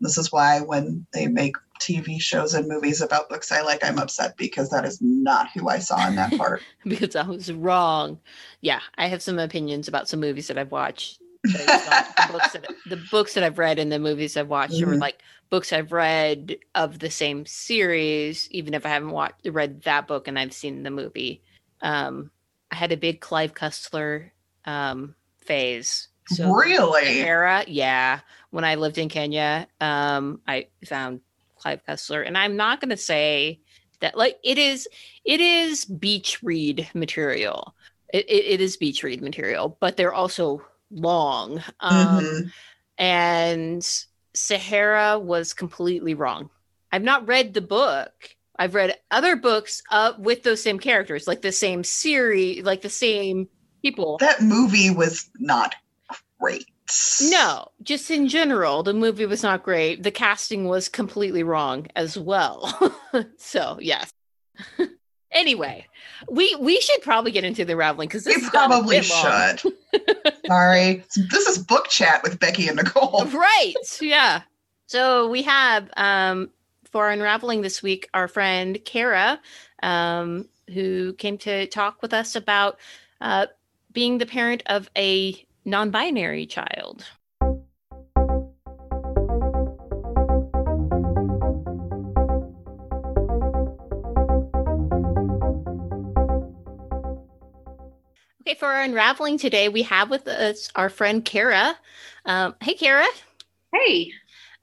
[0.00, 3.98] this is why when they make tv shows and movies about books i like i'm
[3.98, 8.18] upset because that is not who i saw in that part because I was wrong.
[8.60, 11.20] Yeah, I have some opinions about some movies that I've watched.
[11.42, 15.00] the books that the books that I've read and the movies I've watched, or Mhm.
[15.00, 20.06] like books I've read of the same series, even if I haven't watched read that
[20.06, 21.42] book and I've seen the movie.
[21.82, 22.30] Um,
[22.70, 24.30] I had a big Clive Cussler
[24.64, 26.08] um, phase.
[26.28, 31.20] So really era yeah when i lived in kenya um i found
[31.60, 32.26] clive Cussler.
[32.26, 33.60] and i'm not going to say
[34.00, 34.88] that like it is
[35.24, 37.74] it is beach read material
[38.12, 42.52] it, it, it is beach read material but they're also long um Mhm.
[42.98, 46.50] and sahara was completely wrong
[46.92, 48.12] i've not read the book
[48.58, 52.90] I've read other books uh, with those same characters, like the same series, like the
[52.90, 53.48] same
[53.82, 54.18] people.
[54.20, 55.76] That movie was not
[56.38, 56.66] great.
[57.22, 60.02] No, just in general, the movie was not great.
[60.02, 62.92] The casting was completely wrong as well.
[63.38, 64.12] so, yes.
[65.32, 65.86] anyway,
[66.28, 69.60] we we should probably get into the raveling because we probably should.
[70.46, 73.24] Sorry, this is book chat with Becky and Nicole.
[73.26, 73.74] Right?
[74.00, 74.42] Yeah.
[74.86, 76.50] So we have um,
[76.90, 79.40] for unraveling this week our friend Kara,
[79.82, 82.78] um, who came to talk with us about
[83.20, 83.46] uh,
[83.92, 87.04] being the parent of a non binary child.
[98.50, 101.76] Okay, for our unraveling today, we have with us our friend Kara.
[102.24, 103.06] Um, hey, Kara.
[103.72, 104.10] Hey.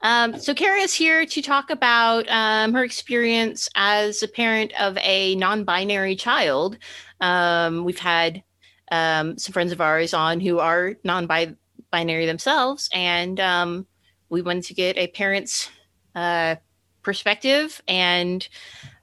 [0.02, 4.98] Um, so, Kara is here to talk about um, her experience as a parent of
[4.98, 6.78] a non binary child.
[7.22, 8.44] Um, we've had
[8.92, 13.88] um, some friends of ours on who are non-binary themselves, and um,
[14.30, 15.70] we wanted to get a parent's
[16.16, 16.56] uh,
[17.04, 17.82] perspective.
[17.88, 18.48] And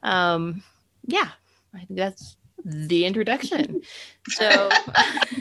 [0.02, 0.62] um,
[1.06, 1.30] yeah,
[1.74, 3.82] I think that's the introduction.
[4.30, 4.70] So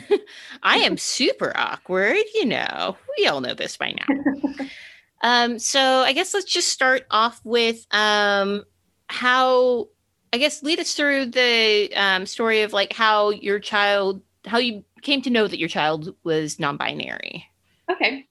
[0.62, 2.98] I am super awkward, you know.
[3.16, 4.66] We all know this by now.
[5.22, 8.64] Um, so I guess let's just start off with um,
[9.06, 9.88] how
[10.34, 14.84] I guess lead us through the um, story of like how your child how you
[15.02, 17.46] came to know that your child was non-binary.
[17.90, 18.26] Okay.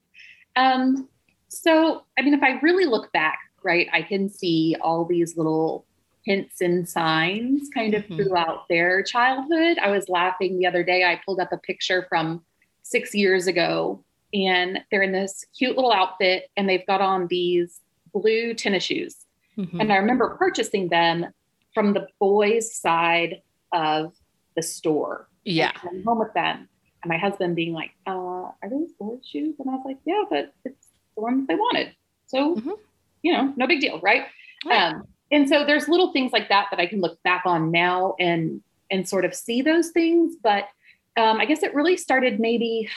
[0.55, 1.09] Um,
[1.49, 5.85] so, I mean, if I really look back, right, I can see all these little
[6.25, 8.17] hints and signs kind of mm-hmm.
[8.17, 9.77] throughout their childhood.
[9.79, 11.03] I was laughing the other day.
[11.03, 12.43] I pulled up a picture from
[12.81, 17.81] six years ago, and they're in this cute little outfit, and they've got on these
[18.13, 19.25] blue tennis shoes.
[19.57, 19.81] Mm-hmm.
[19.81, 21.27] And I remember purchasing them
[21.73, 24.13] from the boys' side of
[24.55, 25.27] the store.
[25.43, 25.71] Yeah.
[25.83, 26.67] I'm home with them.
[27.03, 29.55] And my husband being like, uh, are those boys' shoes?
[29.59, 31.95] And I was like, yeah, but it's the ones they wanted.
[32.27, 32.71] So, mm-hmm.
[33.21, 34.23] you know, no big deal, right?
[34.65, 34.93] right?
[34.93, 38.15] Um, and so there's little things like that that I can look back on now
[38.19, 40.35] and and sort of see those things.
[40.41, 40.69] But
[41.17, 42.89] um, I guess it really started maybe,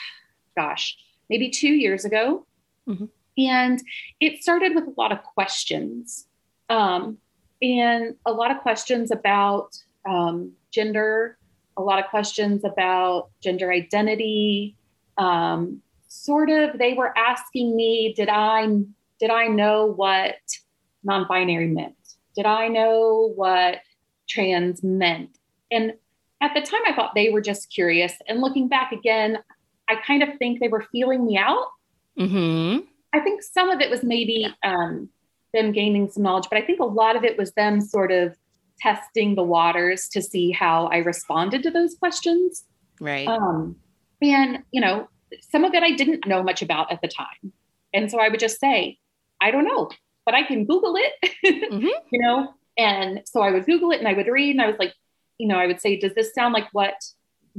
[0.55, 0.95] gosh,
[1.29, 2.45] maybe two years ago.
[2.87, 3.05] Mm-hmm.
[3.37, 3.81] And
[4.19, 6.27] it started with a lot of questions.
[6.69, 7.17] Um,
[7.61, 9.75] and a lot of questions about
[10.07, 11.37] um, gender,
[11.77, 14.75] a lot of questions about gender identity.
[15.17, 18.67] Um, sort of, they were asking me, did I
[19.19, 20.35] did I know what
[21.03, 21.95] non-binary meant?
[22.35, 23.79] Did I know what
[24.27, 25.37] trans meant?
[25.71, 25.93] And
[26.41, 28.13] at the time, I thought they were just curious.
[28.27, 29.39] And looking back again,
[29.89, 31.65] I kind of think they were feeling me out.
[32.19, 32.85] Mm-hmm.
[33.13, 35.09] I think some of it was maybe um,
[35.53, 38.35] them gaining some knowledge, but I think a lot of it was them sort of
[38.79, 42.63] testing the waters to see how I responded to those questions.
[42.99, 43.27] Right.
[43.27, 43.75] Um,
[44.21, 45.09] and, you know,
[45.49, 47.53] some of it I didn't know much about at the time.
[47.93, 48.97] And so I would just say,
[49.41, 49.89] I don't know,
[50.25, 51.35] but I can Google it,
[51.71, 51.85] mm-hmm.
[51.85, 52.53] you know?
[52.77, 54.93] And so I would Google it and I would read and I was like,
[55.37, 56.95] you know, I would say, does this sound like what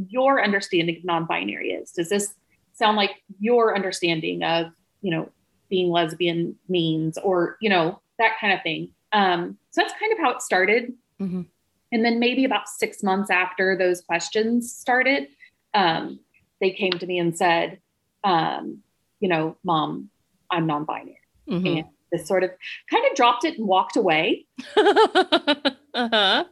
[0.09, 1.93] your understanding of non binary is?
[1.93, 2.35] Does this
[2.75, 5.31] sound like your understanding of, you know,
[5.69, 8.91] being lesbian means or, you know, that kind of thing?
[9.13, 10.93] Um, so that's kind of how it started.
[11.21, 11.43] Mm-hmm.
[11.91, 15.29] And then maybe about six months after those questions started,
[15.75, 16.21] um,
[16.61, 17.81] they came to me and said,
[18.25, 18.83] um,
[19.21, 20.11] you know, mom,
[20.51, 21.19] I'm non binary.
[21.49, 21.67] Mm-hmm.
[21.67, 22.51] And this sort of
[22.91, 24.47] kind of dropped it and walked away.
[24.77, 26.45] uh-huh.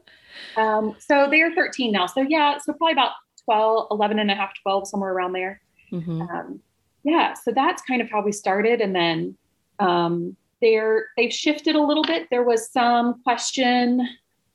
[0.56, 2.06] Um, so they're 13 now.
[2.06, 3.12] So yeah, so probably about
[3.44, 5.60] 12, 11 and a half, 12, somewhere around there.
[5.92, 6.22] Mm-hmm.
[6.22, 6.60] Um,
[7.04, 8.80] yeah, so that's kind of how we started.
[8.80, 9.36] And then
[9.78, 12.28] um, they're, they've shifted a little bit.
[12.30, 14.06] There was some question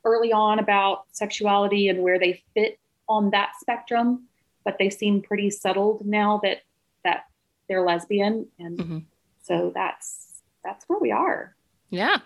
[0.04, 4.24] early on about sexuality and where they fit on that spectrum,
[4.64, 6.62] but they seem pretty settled now that
[7.04, 7.26] that
[7.68, 8.98] they're lesbian, and mm-hmm.
[9.44, 11.56] so that's that's where we are.
[11.90, 12.18] Yeah.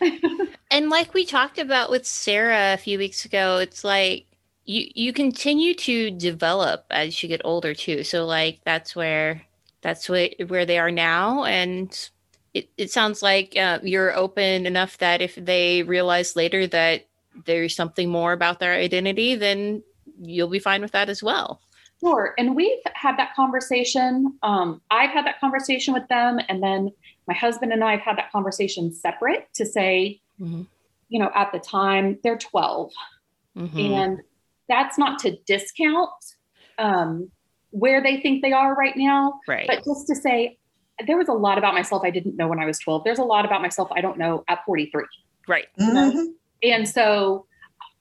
[0.70, 4.26] and like we talked about with Sarah a few weeks ago, it's like
[4.64, 8.04] you you continue to develop as you get older too.
[8.04, 9.42] So like that's where
[9.82, 12.10] that's where where they are now, and
[12.54, 17.06] it, it sounds like uh, you're open enough that if they realize later that
[17.46, 19.82] there's something more about their identity, then
[20.20, 21.60] you'll be fine with that as well.
[22.00, 22.34] Sure.
[22.36, 24.38] And we've had that conversation.
[24.42, 26.38] Um, I've had that conversation with them.
[26.48, 26.90] And then
[27.26, 30.62] my husband and I have had that conversation separate to say, mm-hmm.
[31.08, 32.90] you know, at the time they're 12.
[33.56, 33.78] Mm-hmm.
[33.78, 34.20] And
[34.68, 36.10] that's not to discount
[36.78, 37.30] um,
[37.70, 39.66] where they think they are right now, right.
[39.66, 40.58] but just to say,
[41.06, 43.02] there was a lot about myself I didn't know when I was 12.
[43.04, 45.04] There's a lot about myself I don't know at 43.
[45.48, 45.66] Right.
[45.80, 46.32] Mm-hmm.
[46.72, 47.46] And so,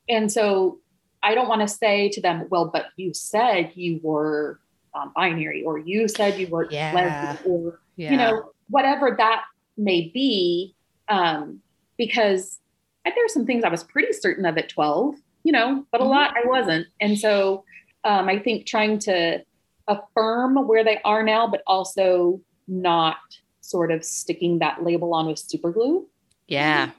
[0.08, 0.80] and so
[1.22, 4.60] I don't want to say to them, well, but you said you were
[4.96, 6.92] non-binary or you said you were Yeah.
[6.94, 8.12] lesbian or Yeah.
[8.12, 9.42] you know whatever that
[9.76, 10.76] may be
[11.10, 11.62] um
[11.98, 12.60] because
[13.04, 16.00] I, there are some things i was pretty certain of at 12 you know but
[16.00, 16.10] a Mhm.
[16.10, 17.64] lot i wasn't and so
[18.04, 19.44] um i think trying to
[19.88, 23.18] affirm where they are now but also not
[23.62, 26.08] sort of sticking that label on with super glue
[26.48, 26.92] yeah.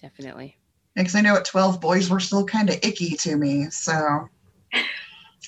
[0.00, 0.56] Definitely.
[0.94, 3.70] Because I know at 12, boys were still kind of icky to me.
[3.70, 4.28] So,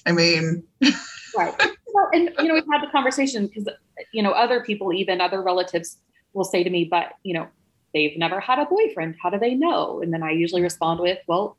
[0.05, 0.65] I mean,
[1.37, 1.55] right
[1.97, 3.69] well and you know we've had the conversation because
[4.13, 5.99] you know other people even other relatives
[6.35, 7.47] will say to me but you know
[7.95, 11.19] they've never had a boyfriend how do they know and then i usually respond with
[11.27, 11.57] well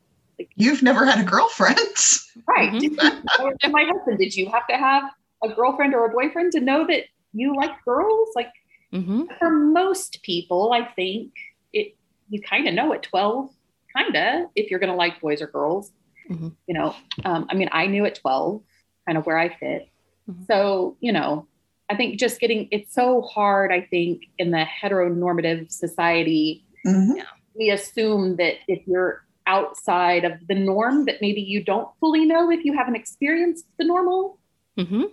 [0.54, 1.78] you've never had a girlfriend.
[2.48, 3.72] right Mhm.
[3.72, 5.02] My husband did you have to have
[5.44, 8.52] a girlfriend or a boyfriend to know that you like girls like
[8.92, 11.32] hmm for most people i think
[11.72, 11.94] it
[12.30, 13.50] you kind of know at 12
[13.96, 15.92] kind of if you're going to like boys or girls
[16.30, 16.54] Mhm.
[16.66, 18.62] you know um, i mean i knew at 12
[19.06, 19.88] kind of where i fit
[20.28, 20.46] Mhm.
[20.46, 21.46] so you know
[21.88, 27.24] i think just getting it's so hard i think in the heteronormative society Mhm.
[27.54, 32.50] we assume that if you're outside of the norm that maybe you don't fully know
[32.50, 34.38] if you haven't experienced the normal
[34.76, 35.04] hmm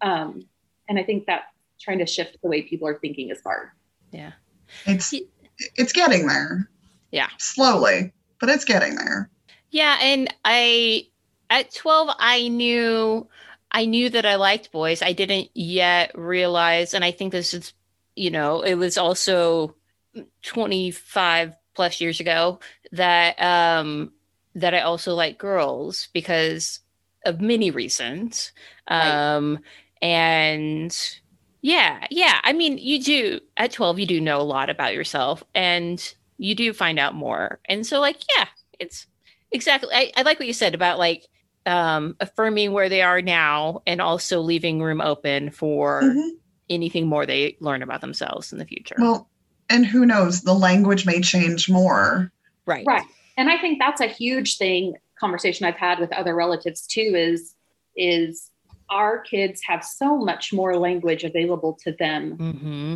[0.00, 0.42] um,
[0.88, 1.42] and i think that
[1.78, 3.68] trying to shift the way people are thinking is hard
[4.10, 4.32] Yeah.
[4.86, 5.12] It's
[5.76, 6.70] it's getting there.
[7.12, 7.28] Yeah.
[7.38, 9.30] Slowly, but it's getting there.
[9.70, 11.06] Yeah, and I
[11.48, 13.28] at 12 I knew
[13.70, 15.00] I knew that I liked boys.
[15.00, 17.72] I didn't yet realize and I think this is
[18.16, 19.76] you know, it was also
[20.42, 22.58] 25 plus years ago
[22.90, 24.12] that um
[24.56, 26.80] that I also like girls because
[27.24, 28.50] of many reasons.
[28.90, 29.36] Right.
[29.36, 29.60] Um
[30.02, 31.20] and
[31.60, 32.40] yeah, yeah.
[32.42, 36.54] I mean, you do at 12 you do know a lot about yourself and you
[36.54, 37.60] do find out more.
[37.68, 38.46] And so like, yeah,
[38.78, 39.06] it's
[39.50, 41.26] exactly I, I like what you said about like
[41.66, 46.30] um affirming where they are now and also leaving room open for Mhm.
[46.68, 48.96] anything more they learn about themselves in the future.
[48.98, 49.28] Well,
[49.70, 50.42] and who knows?
[50.42, 52.32] The language may change more.
[52.66, 52.84] right.
[52.86, 57.12] right and i think that's a huge thing conversation i've had with other relatives too
[57.16, 57.54] is
[57.96, 58.50] is
[58.90, 62.94] our kids have so much more language available to them Mm-hmm.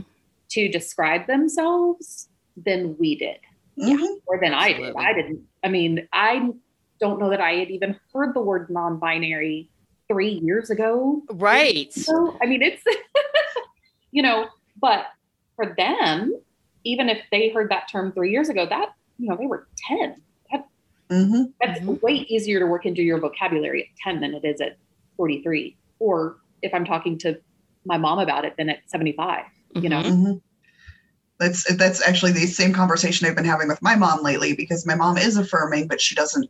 [0.50, 3.36] to describe themselves than we did
[3.78, 4.16] Mhm.
[4.26, 6.48] or than i did i didn't i mean i
[7.00, 9.68] don't know that i had even heard the word non-binary
[10.08, 11.92] three years ago Right.
[11.92, 12.82] So, I mean, it's,
[14.12, 14.46] you know,
[14.80, 15.06] but
[15.56, 16.32] for them,
[16.84, 20.14] even if they heard that term three years ago, that, you know, they were 10.
[20.52, 20.64] That,
[21.10, 21.52] Mhm.
[21.60, 22.00] that's Mhm.
[22.02, 24.76] way easier to work into your vocabulary at 10 than it is at
[25.16, 25.76] 43.
[25.98, 27.40] Or if I'm talking to
[27.84, 30.02] my mom about it, then at 75, you know?
[31.38, 34.94] That's that's actually the same conversation I've been having with my mom lately because my
[34.94, 36.48] mom is affirming, but she doesn't.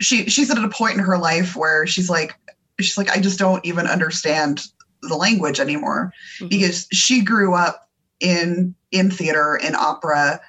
[0.00, 2.34] She she's at a point in her life where she's like
[2.80, 4.62] she's like I just don't even understand
[5.02, 6.50] the language anymore Mhm.
[6.50, 7.88] because she grew up
[8.20, 10.40] in in theater in opera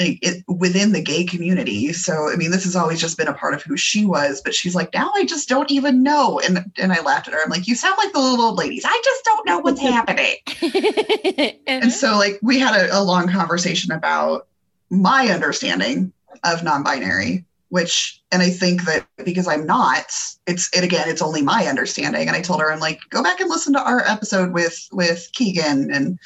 [0.00, 1.92] it, it- within the gay community.
[1.92, 4.54] So i mean this has always just been a part of who she was but
[4.54, 6.40] she's like now i just don't even know.
[6.40, 7.40] And and i laughed at her.
[7.42, 8.84] I'm like you sound like the little old ladies.
[8.84, 10.36] I just don't know what's happening.
[10.46, 11.56] Mm-hmm.
[11.66, 14.46] And so like we had a, a long conversation about
[14.90, 16.12] my understanding
[16.44, 20.06] of non-binary which and i think that because i'm not
[20.46, 22.26] it's it again it's only my understanding.
[22.28, 25.30] And i told her i'm like go back and listen to our episode with with
[25.32, 26.18] keegan and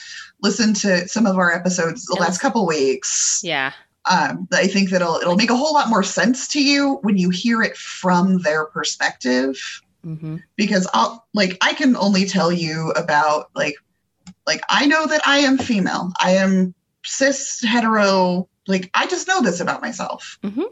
[0.45, 3.73] listen to some of our episodes the And last couple weeks yeah.
[4.09, 7.17] um i think that it'll it'll make a whole lot more sense to you when
[7.17, 9.57] you hear it from their perspective
[10.05, 13.75] hmm because I'll like I can only tell you about like
[14.47, 16.13] like I know that I am female.
[16.21, 18.49] I am cis hetero.
[18.69, 20.39] Like I just know this about myself.
[20.45, 20.67] Mhm.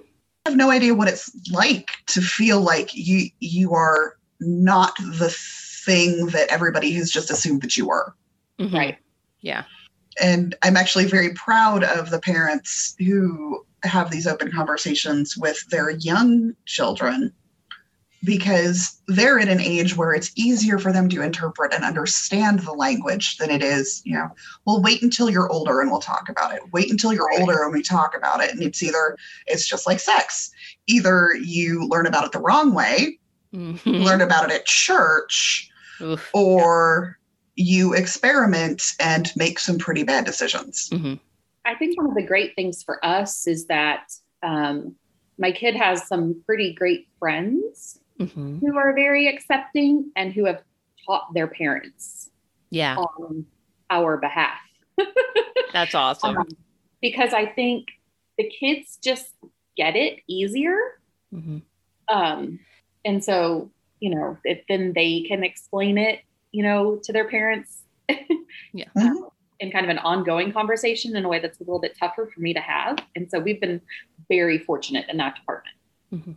[0.44, 5.35] I have no idea what it's like to feel like you you are not the
[5.87, 8.14] thing that everybody has just assumed that you were.
[8.61, 8.72] Mhm.
[8.72, 8.98] Right.
[9.42, 9.64] Yeah.
[10.20, 15.90] And I'm actually very proud of the parents who have these open conversations with their
[15.90, 17.33] young children
[18.24, 22.73] because they're at an age where it's easier for them to interpret and understand the
[22.73, 24.29] language than it is, you know,
[24.64, 26.60] well, wait until you're older and we'll talk about it.
[26.73, 28.50] Wait until you're older and we talk about it.
[28.52, 29.17] And it's either,
[29.48, 30.52] it's just like sex.
[30.87, 33.19] Either you learn about it the wrong way,
[33.52, 34.04] Mhm.
[34.04, 35.69] learn about it at church,
[36.00, 36.31] Oof.
[36.33, 37.19] or
[37.57, 40.88] you experiment and make some pretty bad decisions.
[40.90, 41.21] Mhm.
[41.65, 44.96] I think one of the great things for us is that um,
[45.38, 48.61] my kid has some pretty great friends Mhm.
[48.61, 50.63] who are very accepting and who have
[51.07, 52.31] taught their parents
[52.71, 52.96] Yeah.
[52.96, 53.46] on
[53.90, 54.59] our behalf.
[55.73, 56.37] That's awesome.
[56.37, 56.48] Um,
[57.00, 57.88] because I think
[58.38, 59.33] the kids just
[59.77, 60.77] get it easier.
[61.33, 61.59] Mm-hmm.
[62.09, 62.59] Um,
[63.05, 66.21] and so, you know, if, then they can explain it,
[66.53, 67.83] you know, to their parents.
[68.73, 68.85] yeah.
[68.96, 69.31] Mhm.
[69.61, 72.40] in kind of an ongoing conversation in a way that's a little bit tougher for
[72.40, 72.98] me to have.
[73.15, 73.81] And so we've been
[74.29, 76.37] very fortunate in that department.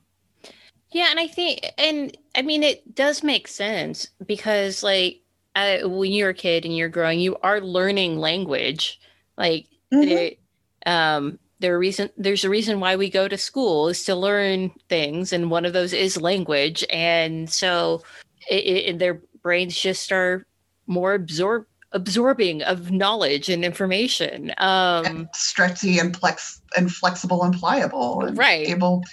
[0.91, 5.22] Yeah, and I think, and I mean, it does make sense because, like,
[5.55, 8.99] uh, when you're a kid and you're growing, you are learning language.
[9.38, 10.38] Like, Mhm.
[10.86, 14.16] the, um, there are reason there's a reason why we go to school is to
[14.16, 16.86] learn things, and one of those is language.
[16.91, 18.03] And so,
[18.51, 20.43] it, it, their brains just are
[20.87, 24.51] more absorb absorbing of knowledge and information.
[24.57, 28.67] Um, and stretchy and flex and flexible and pliable and Right.
[28.67, 29.03] able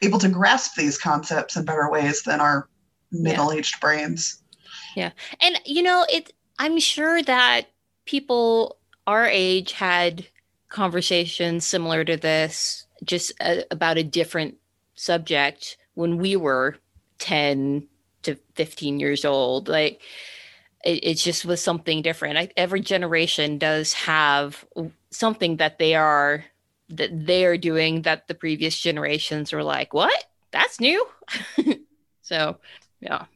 [0.00, 2.68] able to grasp these concepts in better ways than our
[3.10, 4.42] middle-aged brains
[4.96, 5.10] Yeah,
[5.40, 7.66] and you know it i'm sure that
[8.06, 10.26] people our age had
[10.68, 14.56] conversations similar to this just uh, about a different
[14.94, 16.76] subject when we were
[17.18, 17.88] 10
[18.24, 20.00] to 15 years old like
[20.84, 22.36] it, it just was something different.
[22.36, 24.64] I, every generation does have
[25.10, 26.44] something that they are
[26.90, 30.24] that they are doing that the previous generations were like what?
[30.50, 31.06] That's new?
[32.24, 32.56] So
[33.00, 33.26] yeah.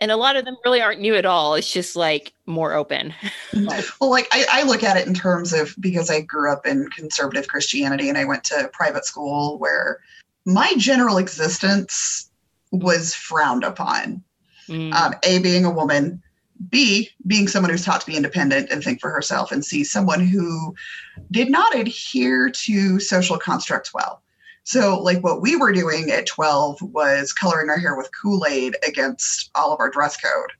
[0.00, 1.54] And a lot of them really aren't new at all.
[1.54, 3.14] It's just like more open.
[3.52, 3.68] Mm-hmm.
[4.00, 6.88] Well like I, I look at it in terms of because i grew up in
[6.88, 9.98] conservative christianity and i went to private school where
[10.46, 12.30] my general existence
[12.70, 14.22] was frowned upon
[14.68, 16.22] Mm, um, a being a woman
[16.70, 20.20] b being someone who's taught to be independent and think for herself and c someone
[20.20, 20.74] who
[21.30, 24.22] did not adhere to social constructs well.
[24.64, 29.50] So like what we were doing at 12 was coloring our hair with kool-aid against
[29.54, 30.50] all of our dress code.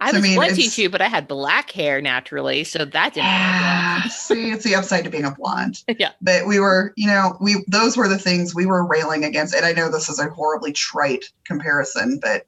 [0.00, 2.84] I so, I was mean, blood it's- too but i had black hair naturally so
[2.84, 6.10] that didn't yeah see it's the upside to being a blonde Yeah.
[6.20, 9.64] but we were you know we those were the things we were railing against and
[9.64, 12.46] i know this is a horribly trite comparison but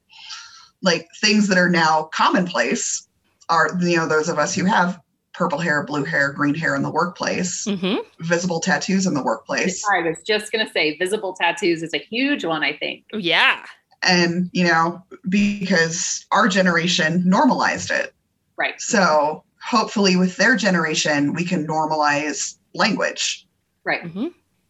[0.85, 3.07] like things that are now commonplace
[3.49, 4.99] are you know those of us who have
[5.33, 9.83] purple hair blue hair green hair in the workplace hmm visible tattoos in the workplace.
[9.93, 13.03] I was just going to say visible tattoos is a huge one, I think.
[13.13, 13.65] yeah.
[14.01, 18.13] And you know because our generation normalized it.
[18.57, 18.79] Right.
[18.79, 23.45] so hopefully with their generation we can normalize language.
[23.83, 24.03] Right.
[24.03, 24.27] hmm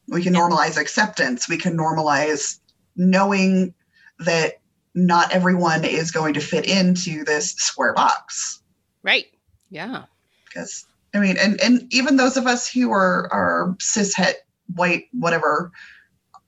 [0.07, 1.49] we can normalize acceptance.
[1.49, 2.59] We can normalize
[2.95, 3.73] knowing
[4.19, 4.59] that
[4.95, 8.61] not everyone is going to fit into this square box.
[9.03, 9.25] Right.
[9.69, 10.05] Yeah.
[10.45, 10.85] Because
[11.15, 15.71] i mean and and even those of us who are are cis het white whatever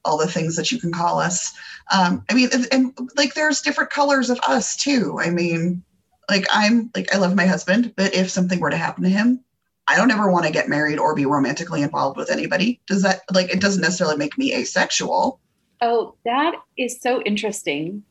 [0.04, 1.54] all the things that you can call us
[1.92, 5.20] um i mean and, and like there's different colors of us too.
[5.22, 5.84] I mean
[6.30, 9.44] like i'm like i love my husband but if something were to happen to him
[9.88, 12.82] i don't ever want to get married or be romantically involved with anybody.
[12.88, 15.40] Does that like it doesn't necessarily make me asexual
[15.82, 18.04] Oh, that is so interesting.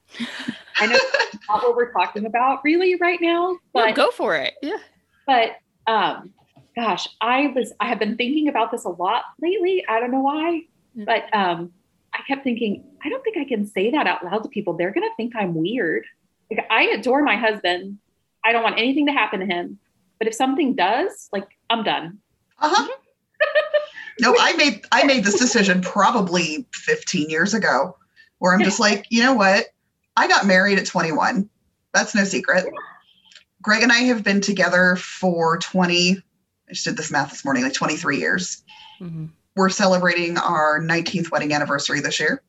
[0.79, 0.99] I know
[1.49, 4.77] not what we're talking about really right now, No, go for it yeah
[5.27, 5.57] but
[5.87, 6.33] um
[6.77, 9.85] gosh, I was I have been thinking about this a lot lately.
[9.89, 10.63] I don't know why,
[10.97, 11.05] Mm.
[11.07, 11.73] but um
[12.15, 14.73] I kept thinking, I don't think I can say that out loud to people.
[14.75, 16.05] They're gonna think I'm weird.
[16.51, 17.99] Like I adore my husband.
[18.45, 19.79] I don't want anything to happen to him.
[20.19, 22.19] But if something does, like I'm done.
[22.61, 22.89] uh-huh
[24.21, 27.97] no i made i made this decision probably 15 years ago
[28.39, 29.67] where i'm just like you know what?
[30.19, 31.49] I got married at 21
[31.93, 32.67] that's no secret.
[33.63, 37.63] Greg and i have been together for 20 i just did this math this morning
[37.65, 38.63] like 23 years.
[38.99, 42.43] Hmm we're celebrating our 19th wedding anniversary this year.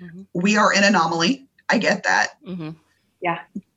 [0.00, 0.26] Mhm.
[0.34, 1.46] we are an anomaly.
[1.68, 2.38] I get that.
[2.44, 2.70] Hmm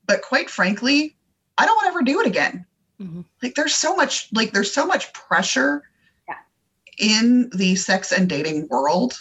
[0.08, 1.16] but quite frankly
[1.58, 2.66] i don't want to ever do it again.
[3.02, 3.26] Mhm.
[3.44, 5.88] like there's so much like there's so much pressure Yeah.
[6.98, 9.14] In the sex and dating world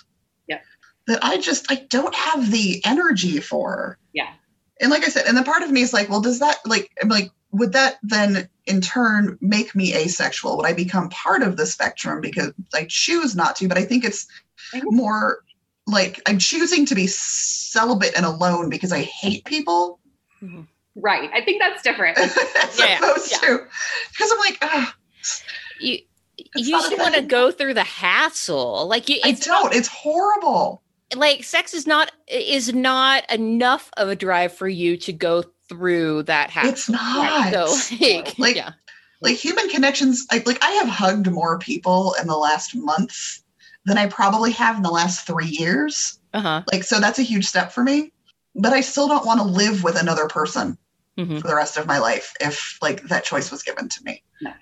[0.48, 0.60] Yeah.
[1.06, 4.30] that i just i don't have the energy for Yeah.
[4.80, 6.90] and like i said and the part of me is like well does that like
[7.02, 11.56] I'm like would that then in turn make me asexual would i become part of
[11.56, 14.26] the spectrum because i choose not to but i think it's
[14.84, 15.38] more
[15.86, 20.00] like i'm choosing to be celibate and alone because i hate people
[20.98, 21.28] Right.
[21.34, 22.16] I think that's different.
[22.18, 23.38] as Yeah, opposed yeah.
[23.38, 23.66] to
[24.12, 24.96] because I'm like, ah,
[25.78, 25.98] you
[26.58, 29.64] you not a just want to go through the hassle like you I it's not-
[29.64, 29.74] don't.
[29.74, 30.82] It's horrible.
[31.14, 36.22] like sex is not is not enough of a drive for you to go through
[36.24, 37.52] that hassle It's not.
[37.52, 38.72] so like, Like- yeah
[39.22, 40.26] like human connections.
[40.30, 43.42] Like like I have hugged more people in the last month
[43.86, 46.18] than I probably have in the last three years.
[46.34, 48.12] uh-huh Like so that's a huge step for me.
[48.54, 50.76] But I still don't want to live with another person
[51.18, 51.40] Mhm.
[51.40, 54.22] for the rest of my life if like that choice was given to me.
[54.42, 54.52] No,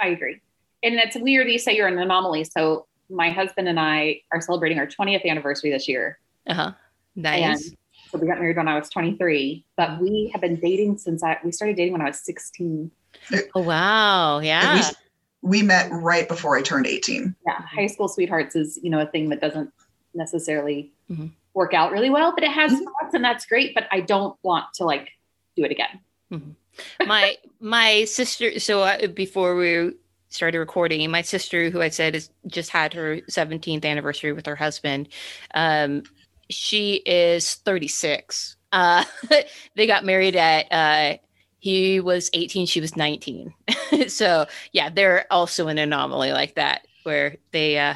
[0.00, 0.40] I agree.
[0.84, 2.44] And it's weird you say you're an anomaly.
[2.44, 6.18] So my husband and I are celebrating our 20th anniversary this year.
[6.46, 6.72] Uh huh.
[7.16, 7.68] Nice.
[7.68, 7.76] And
[8.10, 11.38] so we got married when I was 23, but we have been dating since I
[11.42, 12.90] we started dating when I was 16.
[13.54, 14.40] Oh wow.
[14.40, 14.90] Yeah.
[15.42, 17.34] We, we met right before I turned 18.
[17.46, 17.60] Yeah.
[17.62, 19.72] High school sweethearts is, you know, a thing that doesn't
[20.14, 21.26] necessarily mm-hmm.
[21.54, 22.82] work out really well, but it has mm-hmm.
[22.82, 23.74] spots and that's great.
[23.74, 25.08] But I don't want to like
[25.56, 26.00] do it again.
[26.32, 27.06] Mm-hmm.
[27.06, 28.58] My my sister.
[28.58, 29.92] So uh, before we
[30.34, 34.56] started recording, my sister, who I said has just had her 17th anniversary with her
[34.56, 35.08] husband,
[35.54, 36.02] um,
[36.50, 38.56] she is 36.
[38.72, 39.04] Uh,
[39.76, 41.18] they got married at uh,
[41.58, 43.54] he was 18, she was 19.
[44.08, 47.94] so yeah, they're also an anomaly like that where they uh,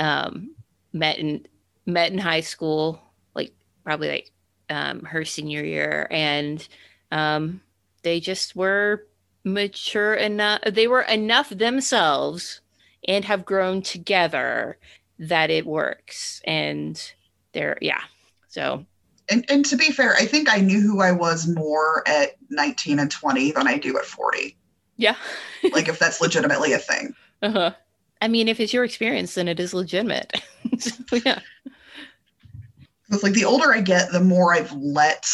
[0.00, 0.54] um,
[0.92, 1.46] met in
[1.86, 3.00] met in high school,
[3.34, 3.52] like
[3.84, 4.30] probably like
[4.70, 6.66] um, her senior year, and
[7.12, 7.60] um,
[8.02, 9.06] they just were
[9.44, 10.62] mature enough.
[10.66, 12.60] They were enough themselves
[13.06, 14.78] and have grown together
[15.18, 16.40] that it works.
[16.44, 17.00] And
[17.52, 18.02] they're yeah.
[18.48, 18.84] So
[19.30, 22.98] and, and to be fair, I think I knew who I was more at 19
[22.98, 24.56] and 20 than I do at 40.
[24.96, 25.16] Yeah.
[25.72, 27.14] like if that's legitimately a thing.
[27.42, 27.72] Uh-huh.
[28.20, 30.40] I mean, if it's your experience, then it is legitimate.
[30.78, 30.92] so,
[31.24, 31.40] yeah.
[33.10, 35.26] It's like the older I get, the more I've let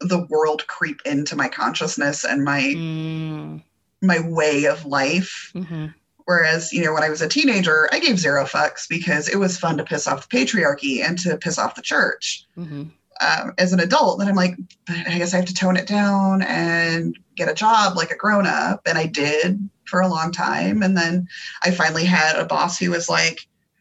[0.00, 3.62] the world creep into my consciousness and my mm.
[4.02, 5.52] my way of life.
[5.54, 5.86] Mm-hmm.
[6.24, 9.56] Whereas, you know, when I was a teenager, I gave zero fucks because it was
[9.56, 12.44] fun to piss off the patriarchy and to piss off the church.
[12.56, 12.84] Mm-hmm.
[13.20, 14.54] Um, as an adult, then I'm like,
[14.88, 18.46] I guess I have to tone it down and get a job like a grown
[18.46, 18.82] up.
[18.86, 20.82] And I did for a long time.
[20.82, 21.26] And then
[21.62, 23.40] I finally had a boss who was like,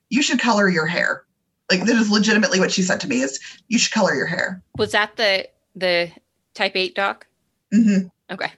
[0.09, 1.23] you should color your hair.
[1.69, 4.63] Like this is legitimately what she said to me is you should color your hair.
[4.77, 5.49] Was that the
[5.79, 6.11] the
[6.53, 7.27] type 8 doc?
[7.73, 8.07] Mm-hmm.
[8.33, 8.51] Okay.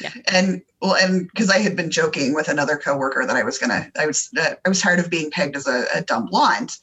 [0.00, 0.12] Yeah.
[0.32, 3.90] And well, and because I had been joking with another coworker that I was gonna,
[3.98, 6.76] I was, uh, I was tired of being pegged as a, a dumb blonde,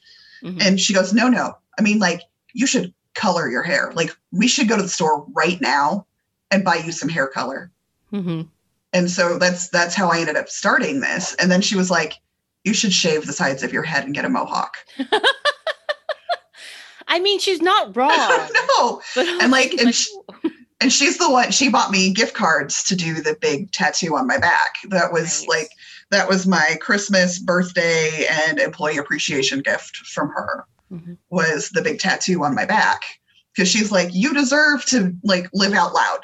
[0.44, 0.60] mm-hmm.
[0.62, 1.58] and she goes, "No, no.
[1.80, 2.22] I mean, like,
[2.54, 3.92] you should color your hair.
[3.96, 6.06] Like, we should go to the store right now
[6.52, 7.72] and buy you some hair color."
[8.12, 8.42] Mm-hmm.
[8.94, 11.34] And so that's that's how I ended up starting this.
[11.36, 12.14] And then she was like,
[12.66, 14.78] "You should shave the sides of your head and get a mohawk."
[17.18, 18.10] I mean, she's not wrong.
[18.80, 20.16] no, but and like, and she,
[20.80, 24.28] and she's the one she bought me gift cards to do the big tattoo on
[24.28, 25.48] my back that was nice.
[25.48, 25.70] like
[26.12, 31.14] that was my christmas birthday and employee appreciation gift from her mm-hmm.
[31.30, 33.02] was the big tattoo on my back
[33.56, 36.20] because she's like you deserve to like live out loud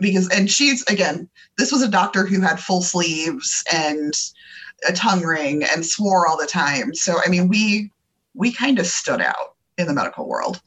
[0.00, 4.12] because and she's again this was a doctor who had full sleeves and
[4.86, 7.90] a tongue ring and swore all the time so i mean we
[8.34, 10.60] we kind of stood out in the medical world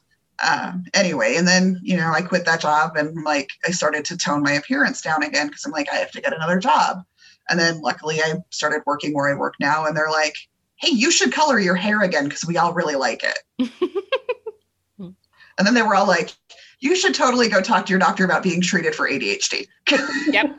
[0.48, 4.18] um, anyway, and then you know I quit that job and like I started to
[4.18, 7.04] tone my appearance down again because I'm like I have to get another job.
[7.50, 10.36] And then luckily I started working where I work now, and they're like,
[10.78, 13.72] "Hey, you should color your hair again because we all really like it."
[15.00, 16.32] and then they were all like,
[16.80, 19.68] "You should totally go talk to your doctor about being treated for ADHD."
[20.28, 20.56] yep.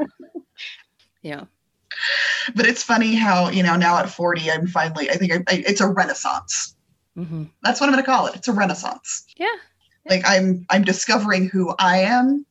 [1.23, 1.45] Yeah.
[2.55, 5.65] But it's funny how you know now at 40 I'm finally I think I, I,
[5.67, 6.75] it's a renaissance.
[7.17, 7.45] Mm-hmm.
[7.63, 8.37] That's what I'm going to call it.
[8.37, 9.27] It's a renaissance.
[9.37, 9.49] Yeah
[10.09, 12.45] like i'm i'm discovering who i am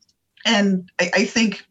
[0.46, 1.66] and I, I, think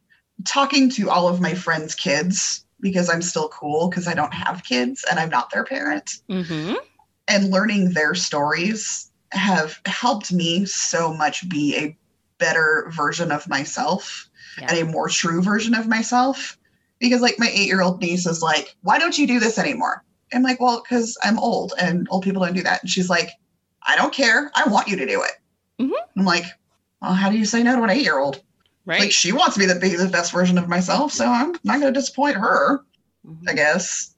[0.44, 4.64] talking to all of my friends kids because i'm still cool because i don't have
[4.64, 6.74] kids and i'm not their parent mm-hmm.
[7.28, 11.96] and learning their stories have helped me so much be a
[12.38, 14.28] better version of myself
[14.58, 14.66] yeah.
[14.68, 16.56] and a more true version of myself
[16.98, 20.04] because like my eight year old niece is like why don't you do this anymore
[20.32, 23.30] i'm like well because i'm old and old people don't do that and she's like
[23.86, 25.32] i don't care i want you to do it
[25.80, 26.18] Mm-hmm.
[26.18, 26.44] I'm like,
[27.00, 28.42] well, how do you say no to an eight year old?
[28.84, 29.00] Right.
[29.00, 31.92] Like she wants me to be the best version of myself, so I'm not going
[31.92, 32.78] to disappoint her,
[33.26, 33.48] mm-hmm.
[33.48, 34.14] I guess.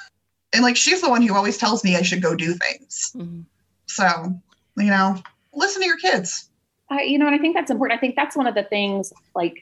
[0.52, 3.12] and like she's the one who always tells me I should go do things.
[3.16, 3.40] Mm-hmm.
[3.86, 4.40] So,
[4.76, 5.20] you know,
[5.52, 6.48] listen to your kids.
[6.90, 7.98] Uh, you know, and I think that's important.
[7.98, 9.56] I think that's one of the things, like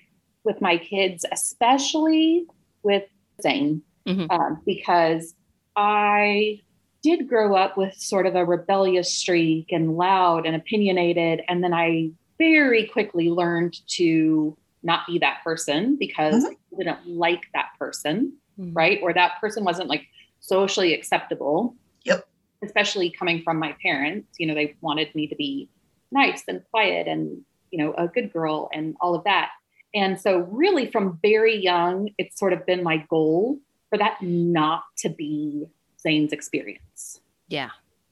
[0.44, 2.46] with my kids, especially
[2.82, 3.04] with
[3.42, 4.30] Zane, mm-hmm.
[4.30, 5.34] um, because
[5.80, 6.60] I
[7.02, 11.40] did grow up with sort of a rebellious streak and loud and opinionated.
[11.48, 16.74] And then I very quickly learned to not be that person because mm-hmm.
[16.74, 18.74] I didn't like that person, mm-hmm.
[18.74, 19.00] right?
[19.02, 20.06] Or that person wasn't like
[20.40, 21.74] socially acceptable.
[22.04, 22.28] Yep.
[22.62, 24.28] Especially coming from my parents.
[24.38, 25.70] You know, they wanted me to be
[26.12, 29.52] nice and quiet and, you know, a good girl and all of that.
[29.94, 33.58] And so, really, from very young, it's sort of been my goal
[33.90, 35.66] for that not to be
[36.00, 37.20] Zane's experience.
[37.48, 37.70] Yeah.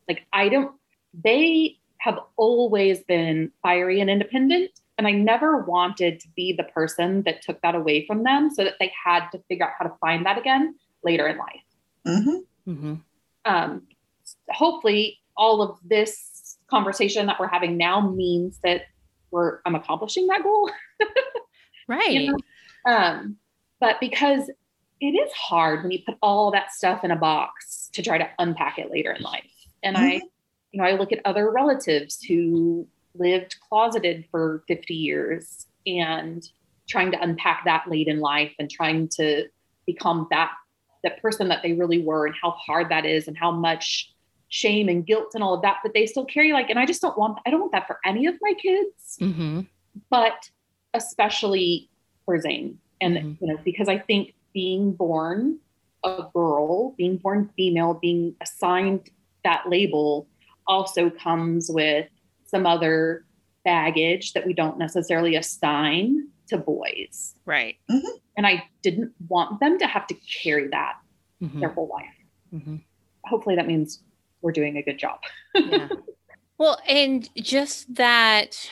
[0.08, 0.72] Like I don't,
[1.14, 4.70] they have always been fiery and independent.
[4.98, 8.64] And I never wanted to be the person that took that away from them so
[8.64, 10.74] that they had to figure out how to find that again
[11.04, 11.62] later in life.
[12.06, 12.70] Mm-hmm.
[12.70, 12.94] Mm-hmm.
[13.44, 13.82] Um,
[14.50, 18.82] hopefully all of this conversation that we're having now means that
[19.30, 20.70] we're I'm accomplishing that goal.
[21.88, 22.10] right.
[22.10, 22.92] You know?
[22.92, 23.36] um,
[23.80, 24.50] but because
[25.00, 28.28] it is hard when you put all that stuff in a box to try to
[28.38, 29.44] unpack it later in life.
[29.82, 30.04] And mm-hmm.
[30.04, 30.20] I,
[30.72, 36.48] you know, I look at other relatives who lived closeted for 50 years and
[36.88, 39.48] trying to unpack that late in life and trying to
[39.86, 40.52] become that
[41.04, 44.12] that person that they really were and how hard that is and how much
[44.48, 47.00] shame and guilt and all of that that they still carry like and i just
[47.00, 49.60] don't want i don't want that for any of my kids mm-hmm.
[50.10, 50.50] but
[50.94, 51.88] especially
[52.24, 53.44] for zane and mm-hmm.
[53.44, 55.58] you know because i think being born
[56.04, 59.10] a girl being born female being assigned
[59.44, 60.26] that label
[60.66, 62.06] also comes with
[62.46, 63.24] some other
[63.64, 68.16] baggage that we don't necessarily assign to boys right mm-hmm.
[68.36, 70.94] and i didn't want them to have to carry that
[71.42, 71.60] mm-hmm.
[71.60, 72.06] their whole life
[72.54, 72.76] mm-hmm.
[73.24, 74.02] hopefully that means
[74.40, 75.20] we're doing a good job.
[75.54, 75.88] yeah.
[76.56, 78.68] Well, and just that,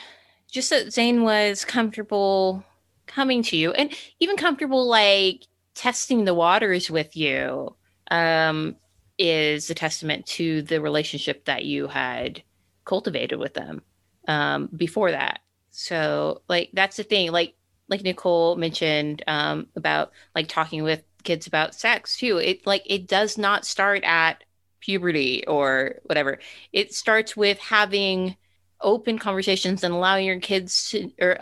[0.51, 2.65] just that Zane was comfortable
[3.05, 5.43] coming to you and even comfortable like
[5.77, 7.75] testing the waters with you
[8.09, 8.75] um,
[9.17, 12.41] is a testament to the relationship that you had
[12.83, 13.81] cultivated with them
[14.27, 15.39] um, before that.
[15.69, 17.31] So, like, that's the thing.
[17.31, 17.53] Like,
[17.89, 22.37] like Nicole mentioned um, about like talking with kids about sex too.
[22.37, 24.43] It like it does not start at
[24.81, 26.39] puberty or whatever.
[26.73, 28.35] It starts with having
[28.81, 31.37] open conversations and allowing your kids to or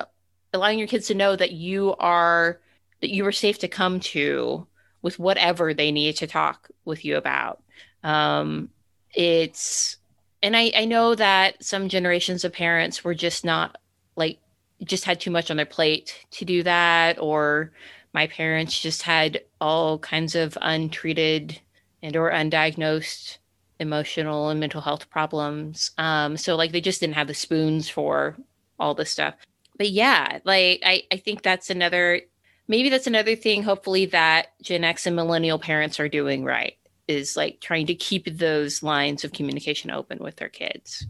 [0.53, 2.59] allowing your kids to know that you are
[3.05, 4.65] that you were safe to come to
[5.03, 7.61] with whatever they needed to talk with you about.
[8.03, 8.69] Um,
[9.13, 9.97] it's
[10.41, 13.77] and I, I know that some generations of parents were just not
[14.15, 14.39] like
[14.83, 17.71] just had too much on their plate to do that or
[18.11, 21.59] my parents just had all kinds of untreated
[22.01, 23.37] and or undiagnosed
[23.79, 25.91] emotional and mental health problems.
[25.99, 28.35] Um, so like they just didn't have the spoons for
[28.79, 29.35] all this stuff.
[29.77, 32.21] But yeah, like I, I think that's another
[32.68, 37.38] maybe that's another thing hopefully that Gen X and millennial parents are doing right is
[37.38, 41.05] like trying to keep those lines of communication open with their kids.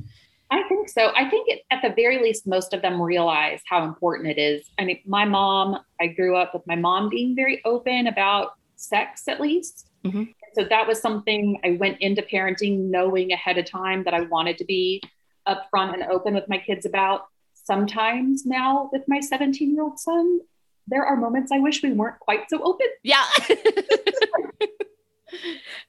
[0.51, 1.11] I think so.
[1.15, 4.69] I think it, at the very least, most of them realize how important it is.
[4.77, 9.27] I mean, my mom, I grew up with my mom being very open about sex,
[9.27, 9.89] at least.
[10.03, 10.23] Mm-hmm.
[10.53, 14.57] So that was something I went into parenting knowing ahead of time that I wanted
[14.59, 15.01] to be
[15.47, 17.25] upfront and open with my kids about.
[17.53, 20.39] Sometimes now with my 17 year old son,
[20.87, 22.87] there are moments I wish we weren't quite so open.
[23.03, 23.25] Yeah.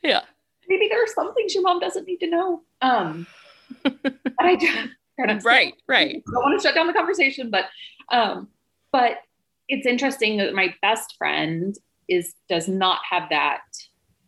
[0.03, 0.21] yeah.
[0.69, 2.63] Maybe there are some things your mom doesn't need to know.
[2.81, 3.27] Um,
[3.83, 4.89] but I just,
[5.45, 6.17] right, right.
[6.17, 7.67] I don't want to shut down the conversation, but
[8.11, 8.49] um,
[8.93, 9.19] but
[9.69, 11.77] it's interesting that my best friend
[12.09, 13.63] is does not have that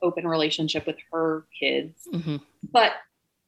[0.03, 2.37] open relationship with her kids, mm-hmm.
[2.73, 2.93] but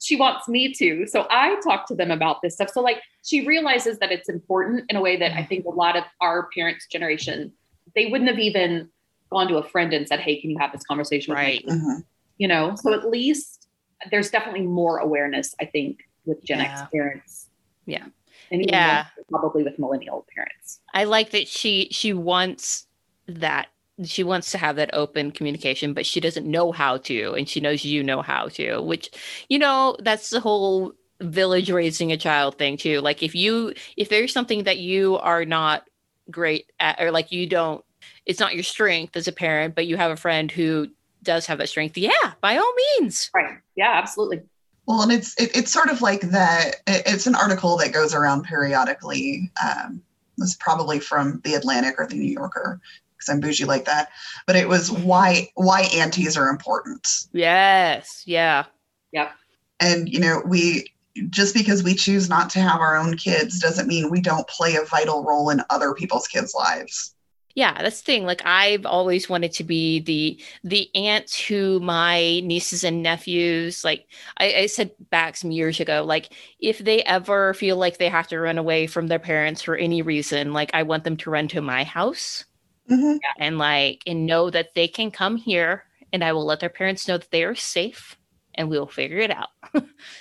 [0.01, 1.07] she wants me to.
[1.07, 2.71] So I talk to them about this stuff.
[2.71, 5.97] So like she realizes that it's important in a way that I think a lot
[5.97, 7.53] of our parents' generation
[7.95, 8.89] they wouldn't have even
[9.31, 11.65] gone to a friend and said, "Hey, can you have this conversation?" Right.
[11.67, 12.01] Mm-hmm.
[12.39, 12.75] You know.
[12.77, 13.69] So at least
[14.11, 15.55] there's definitely more awareness.
[15.61, 16.73] I think with Gen yeah.
[16.73, 17.47] X parents.
[17.87, 18.07] Yeah.
[18.51, 19.07] And yeah.
[19.29, 20.81] Probably with millennial parents.
[20.95, 22.87] I like that she she wants
[23.27, 23.69] that
[24.05, 27.61] she wants to have that open communication but she doesn't know how to and she
[27.61, 29.11] knows you know how to which
[29.49, 33.01] you know that's the whole village raising a child thing too.
[33.01, 35.89] Like if you if there's something that you are not
[36.31, 37.85] great at or like you don't
[38.25, 40.87] it's not your strength as a parent but you have a friend who
[41.23, 43.31] does have that strength yeah by all means.
[43.35, 43.59] Right.
[43.77, 44.43] Yeah absolutely.
[44.87, 48.15] Well and it's it, it's sort of like that it, it's an article that goes
[48.15, 50.03] around periodically um,
[50.39, 52.81] it's probably from the atlantic or the new yorker
[53.21, 54.09] because I'm bougie like that.
[54.47, 57.07] But it was why why aunties are important.
[57.33, 58.23] Yes.
[58.27, 58.65] Yeah.
[59.13, 59.33] Yep.
[59.79, 60.87] And you know, we
[61.29, 64.77] just because we choose not to have our own kids doesn't mean we don't play
[64.77, 67.15] a vital role in other people's kids' lives.
[67.57, 68.25] Yeah, that's the thing.
[68.25, 74.07] Like I've always wanted to be the the aunt who my nieces and nephews, like
[74.39, 78.29] I, I said back some years ago, like if they ever feel like they have
[78.29, 81.49] to run away from their parents for any reason, like I want them to run
[81.49, 82.45] to my house
[82.91, 83.17] mm-hmm.
[83.39, 87.07] and like and know that they can come here and I will let their parents
[87.07, 88.17] know that they are safe
[88.55, 89.49] and we will figure it out.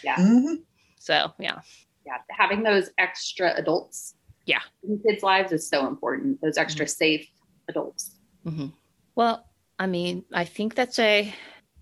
[0.04, 0.16] yeah.
[0.16, 0.56] Mm-hmm.
[1.00, 1.60] So yeah.
[2.06, 2.18] Yeah.
[2.30, 4.16] Having those extra adults
[4.46, 6.42] yeah in kids' lives is so important.
[6.42, 6.98] Those extra mm-hmm.
[6.98, 7.30] safe
[7.68, 8.16] adults.
[8.46, 8.68] Mm-hmm.
[9.16, 9.46] Well,
[9.78, 11.34] I mean, I think that's a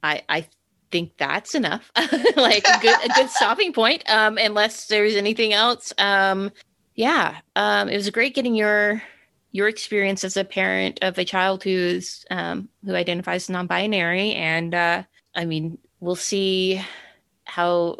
[0.03, 0.47] I I
[0.91, 1.91] think that's enough.
[2.35, 4.03] like a good a good stopping point.
[4.09, 5.93] Um, unless there's anything else.
[5.97, 6.51] Um,
[6.95, 7.37] yeah.
[7.55, 9.01] Um, it was great getting your
[9.51, 14.33] your experience as a parent of a child who's um, who identifies non-binary.
[14.33, 15.03] And uh,
[15.35, 16.81] i mean we'll see
[17.45, 17.97] how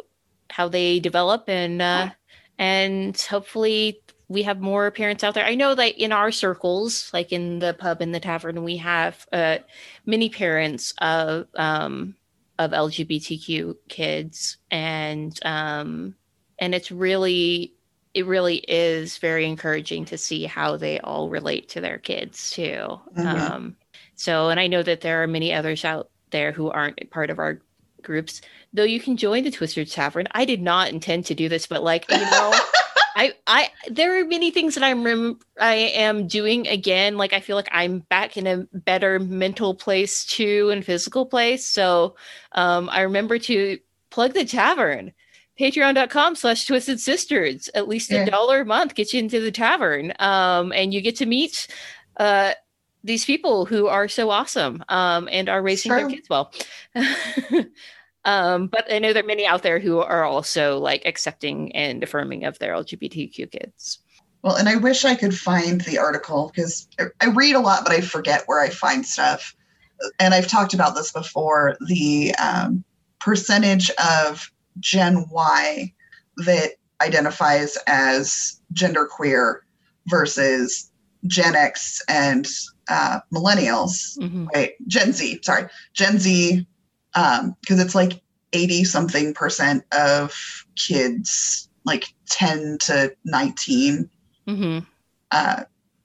[0.50, 2.10] how they develop and uh,
[2.58, 5.44] and hopefully we have more parents out there.
[5.44, 9.26] I know that in our circles, like in the pub and the tavern, we have
[9.32, 9.58] uh,
[10.04, 12.14] many parents of um,
[12.58, 16.14] of LGBTQ kids, and um,
[16.58, 17.74] and it's really
[18.18, 22.98] it really is very encouraging to see how they all relate to their kids too.
[23.16, 23.26] Mm-hmm.
[23.28, 23.76] Um,
[24.16, 27.38] so, and I know that there are many others out there who aren't part of
[27.38, 27.60] our
[28.02, 28.40] groups,
[28.72, 30.26] though you can join the Twisted Tavern.
[30.32, 32.52] I did not intend to do this, but like, you know,
[33.16, 37.16] I, I, there are many things that I'm, rem- I am doing again.
[37.16, 41.64] Like, I feel like I'm back in a better mental place too and physical place.
[41.64, 42.16] So,
[42.50, 43.78] um, I remember to
[44.10, 45.12] plug the tavern
[45.58, 50.12] patreon.com slash twisted sisters at least a dollar a month gets you into the tavern
[50.18, 51.66] um, and you get to meet
[52.18, 52.52] uh,
[53.04, 56.00] these people who are so awesome um, and are raising sure.
[56.00, 56.52] their kids well.
[58.24, 62.02] Um, but i know there are many out there who are also like accepting and
[62.02, 64.00] affirming of their lgbtq kids.
[64.42, 66.88] Well and i wish i could find the article because
[67.20, 69.54] i read a lot but i forget where i find stuff.
[70.18, 72.84] And i've talked about this before the um,
[73.20, 74.50] percentage of
[74.80, 75.92] Gen Y
[76.38, 79.60] that identifies as genderqueer
[80.06, 80.90] versus
[81.26, 82.46] Gen X and
[82.88, 84.46] uh, millennials, mm-hmm.
[84.54, 84.72] right?
[84.86, 86.66] Gen Z, sorry, Gen Z,
[87.12, 88.22] because um, it's like
[88.52, 94.08] 80 something percent of kids, like 10 to 19,
[94.46, 94.78] mm-hmm.
[95.30, 95.62] uh,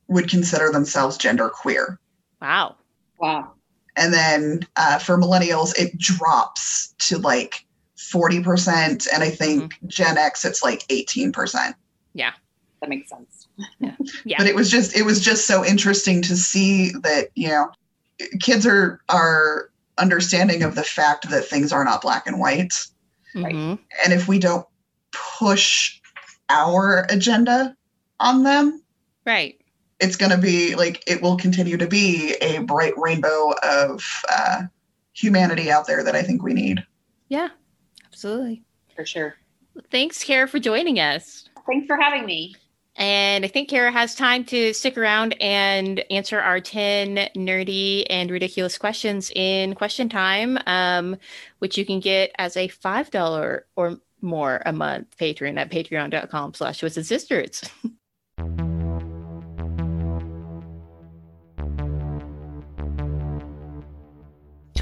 [0.07, 1.97] would consider themselves genderqueer.
[2.41, 2.76] Wow.
[3.19, 3.53] Wow.
[3.95, 7.65] And then uh, for millennials, it drops to like
[8.12, 9.08] 40%.
[9.14, 9.88] And I think mm-hmm.
[9.88, 11.74] Gen X, it's like 18%.
[12.14, 12.32] Yeah.
[12.82, 13.47] That makes sense.
[13.80, 13.95] Yeah.
[14.26, 14.38] yeah.
[14.38, 17.72] But it was just, it was just so interesting to see that, you know,
[18.41, 22.74] kids are, are understanding of the fact that things are not black and white.
[23.36, 23.76] Mm-hmm.
[24.04, 24.68] And if we don't
[25.12, 25.99] push
[26.49, 27.76] our agenda
[28.20, 28.84] on them,
[29.26, 29.60] right
[30.04, 34.64] it's going to be like it will continue to be a bright rainbow of uh,
[35.14, 36.86] humanity out there that I think we need.
[37.30, 37.49] Yeah,
[38.24, 38.63] Absolutely.
[38.95, 39.36] For sure.
[39.91, 41.49] Thanks, Kara, for joining us.
[41.67, 42.55] Thanks for having me.
[42.95, 48.32] And I think Kara has time to stick around and answer our 10 nerdy and
[48.32, 51.17] ridiculous questions in question time, um,
[51.59, 56.80] which you can get as a $5 or more a month patron at patreon.com slash
[56.80, 57.61] twisted sisters.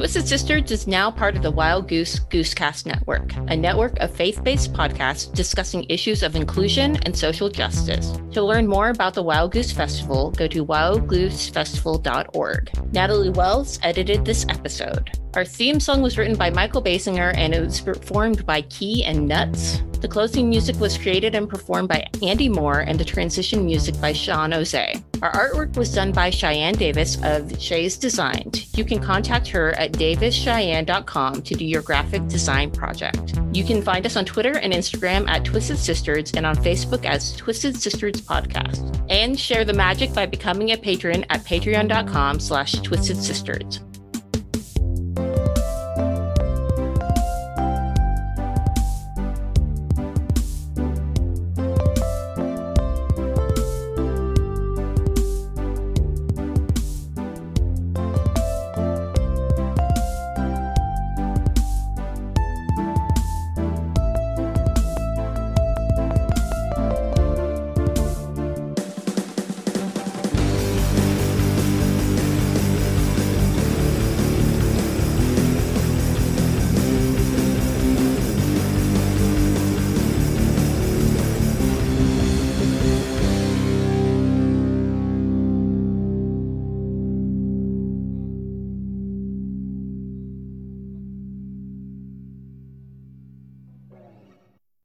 [0.02, 4.44] Twisted Sisters is now part of the Wild Goose Goosecast Network, a network of faith
[4.44, 8.12] based podcasts discussing issues of inclusion and social justice.
[8.32, 12.72] To learn more about the Wild Goose Festival, go to wildgoosefestival.org.
[12.92, 15.21] Natalie Wells edited this episode.
[15.34, 19.28] Our theme song was written by Michael Basinger and it was performed by Key and
[19.28, 19.82] Nuts.
[20.02, 24.12] The closing music was created and performed by Andy Moore and the transition music by
[24.12, 24.74] Sean Oze.
[25.22, 28.66] Our artwork was done by Cheyenne Davis of Shay's Designed.
[28.76, 33.40] You can contact her at davischeyenne.com to do your graphic design project.
[33.54, 37.36] You can find us on Twitter and Instagram at Twisted Sisters and on Facebook as
[37.38, 39.06] Twisted Sisters Podcast.
[39.10, 43.82] And share the magic by becoming a patron at patreon.com slash twisted sisters.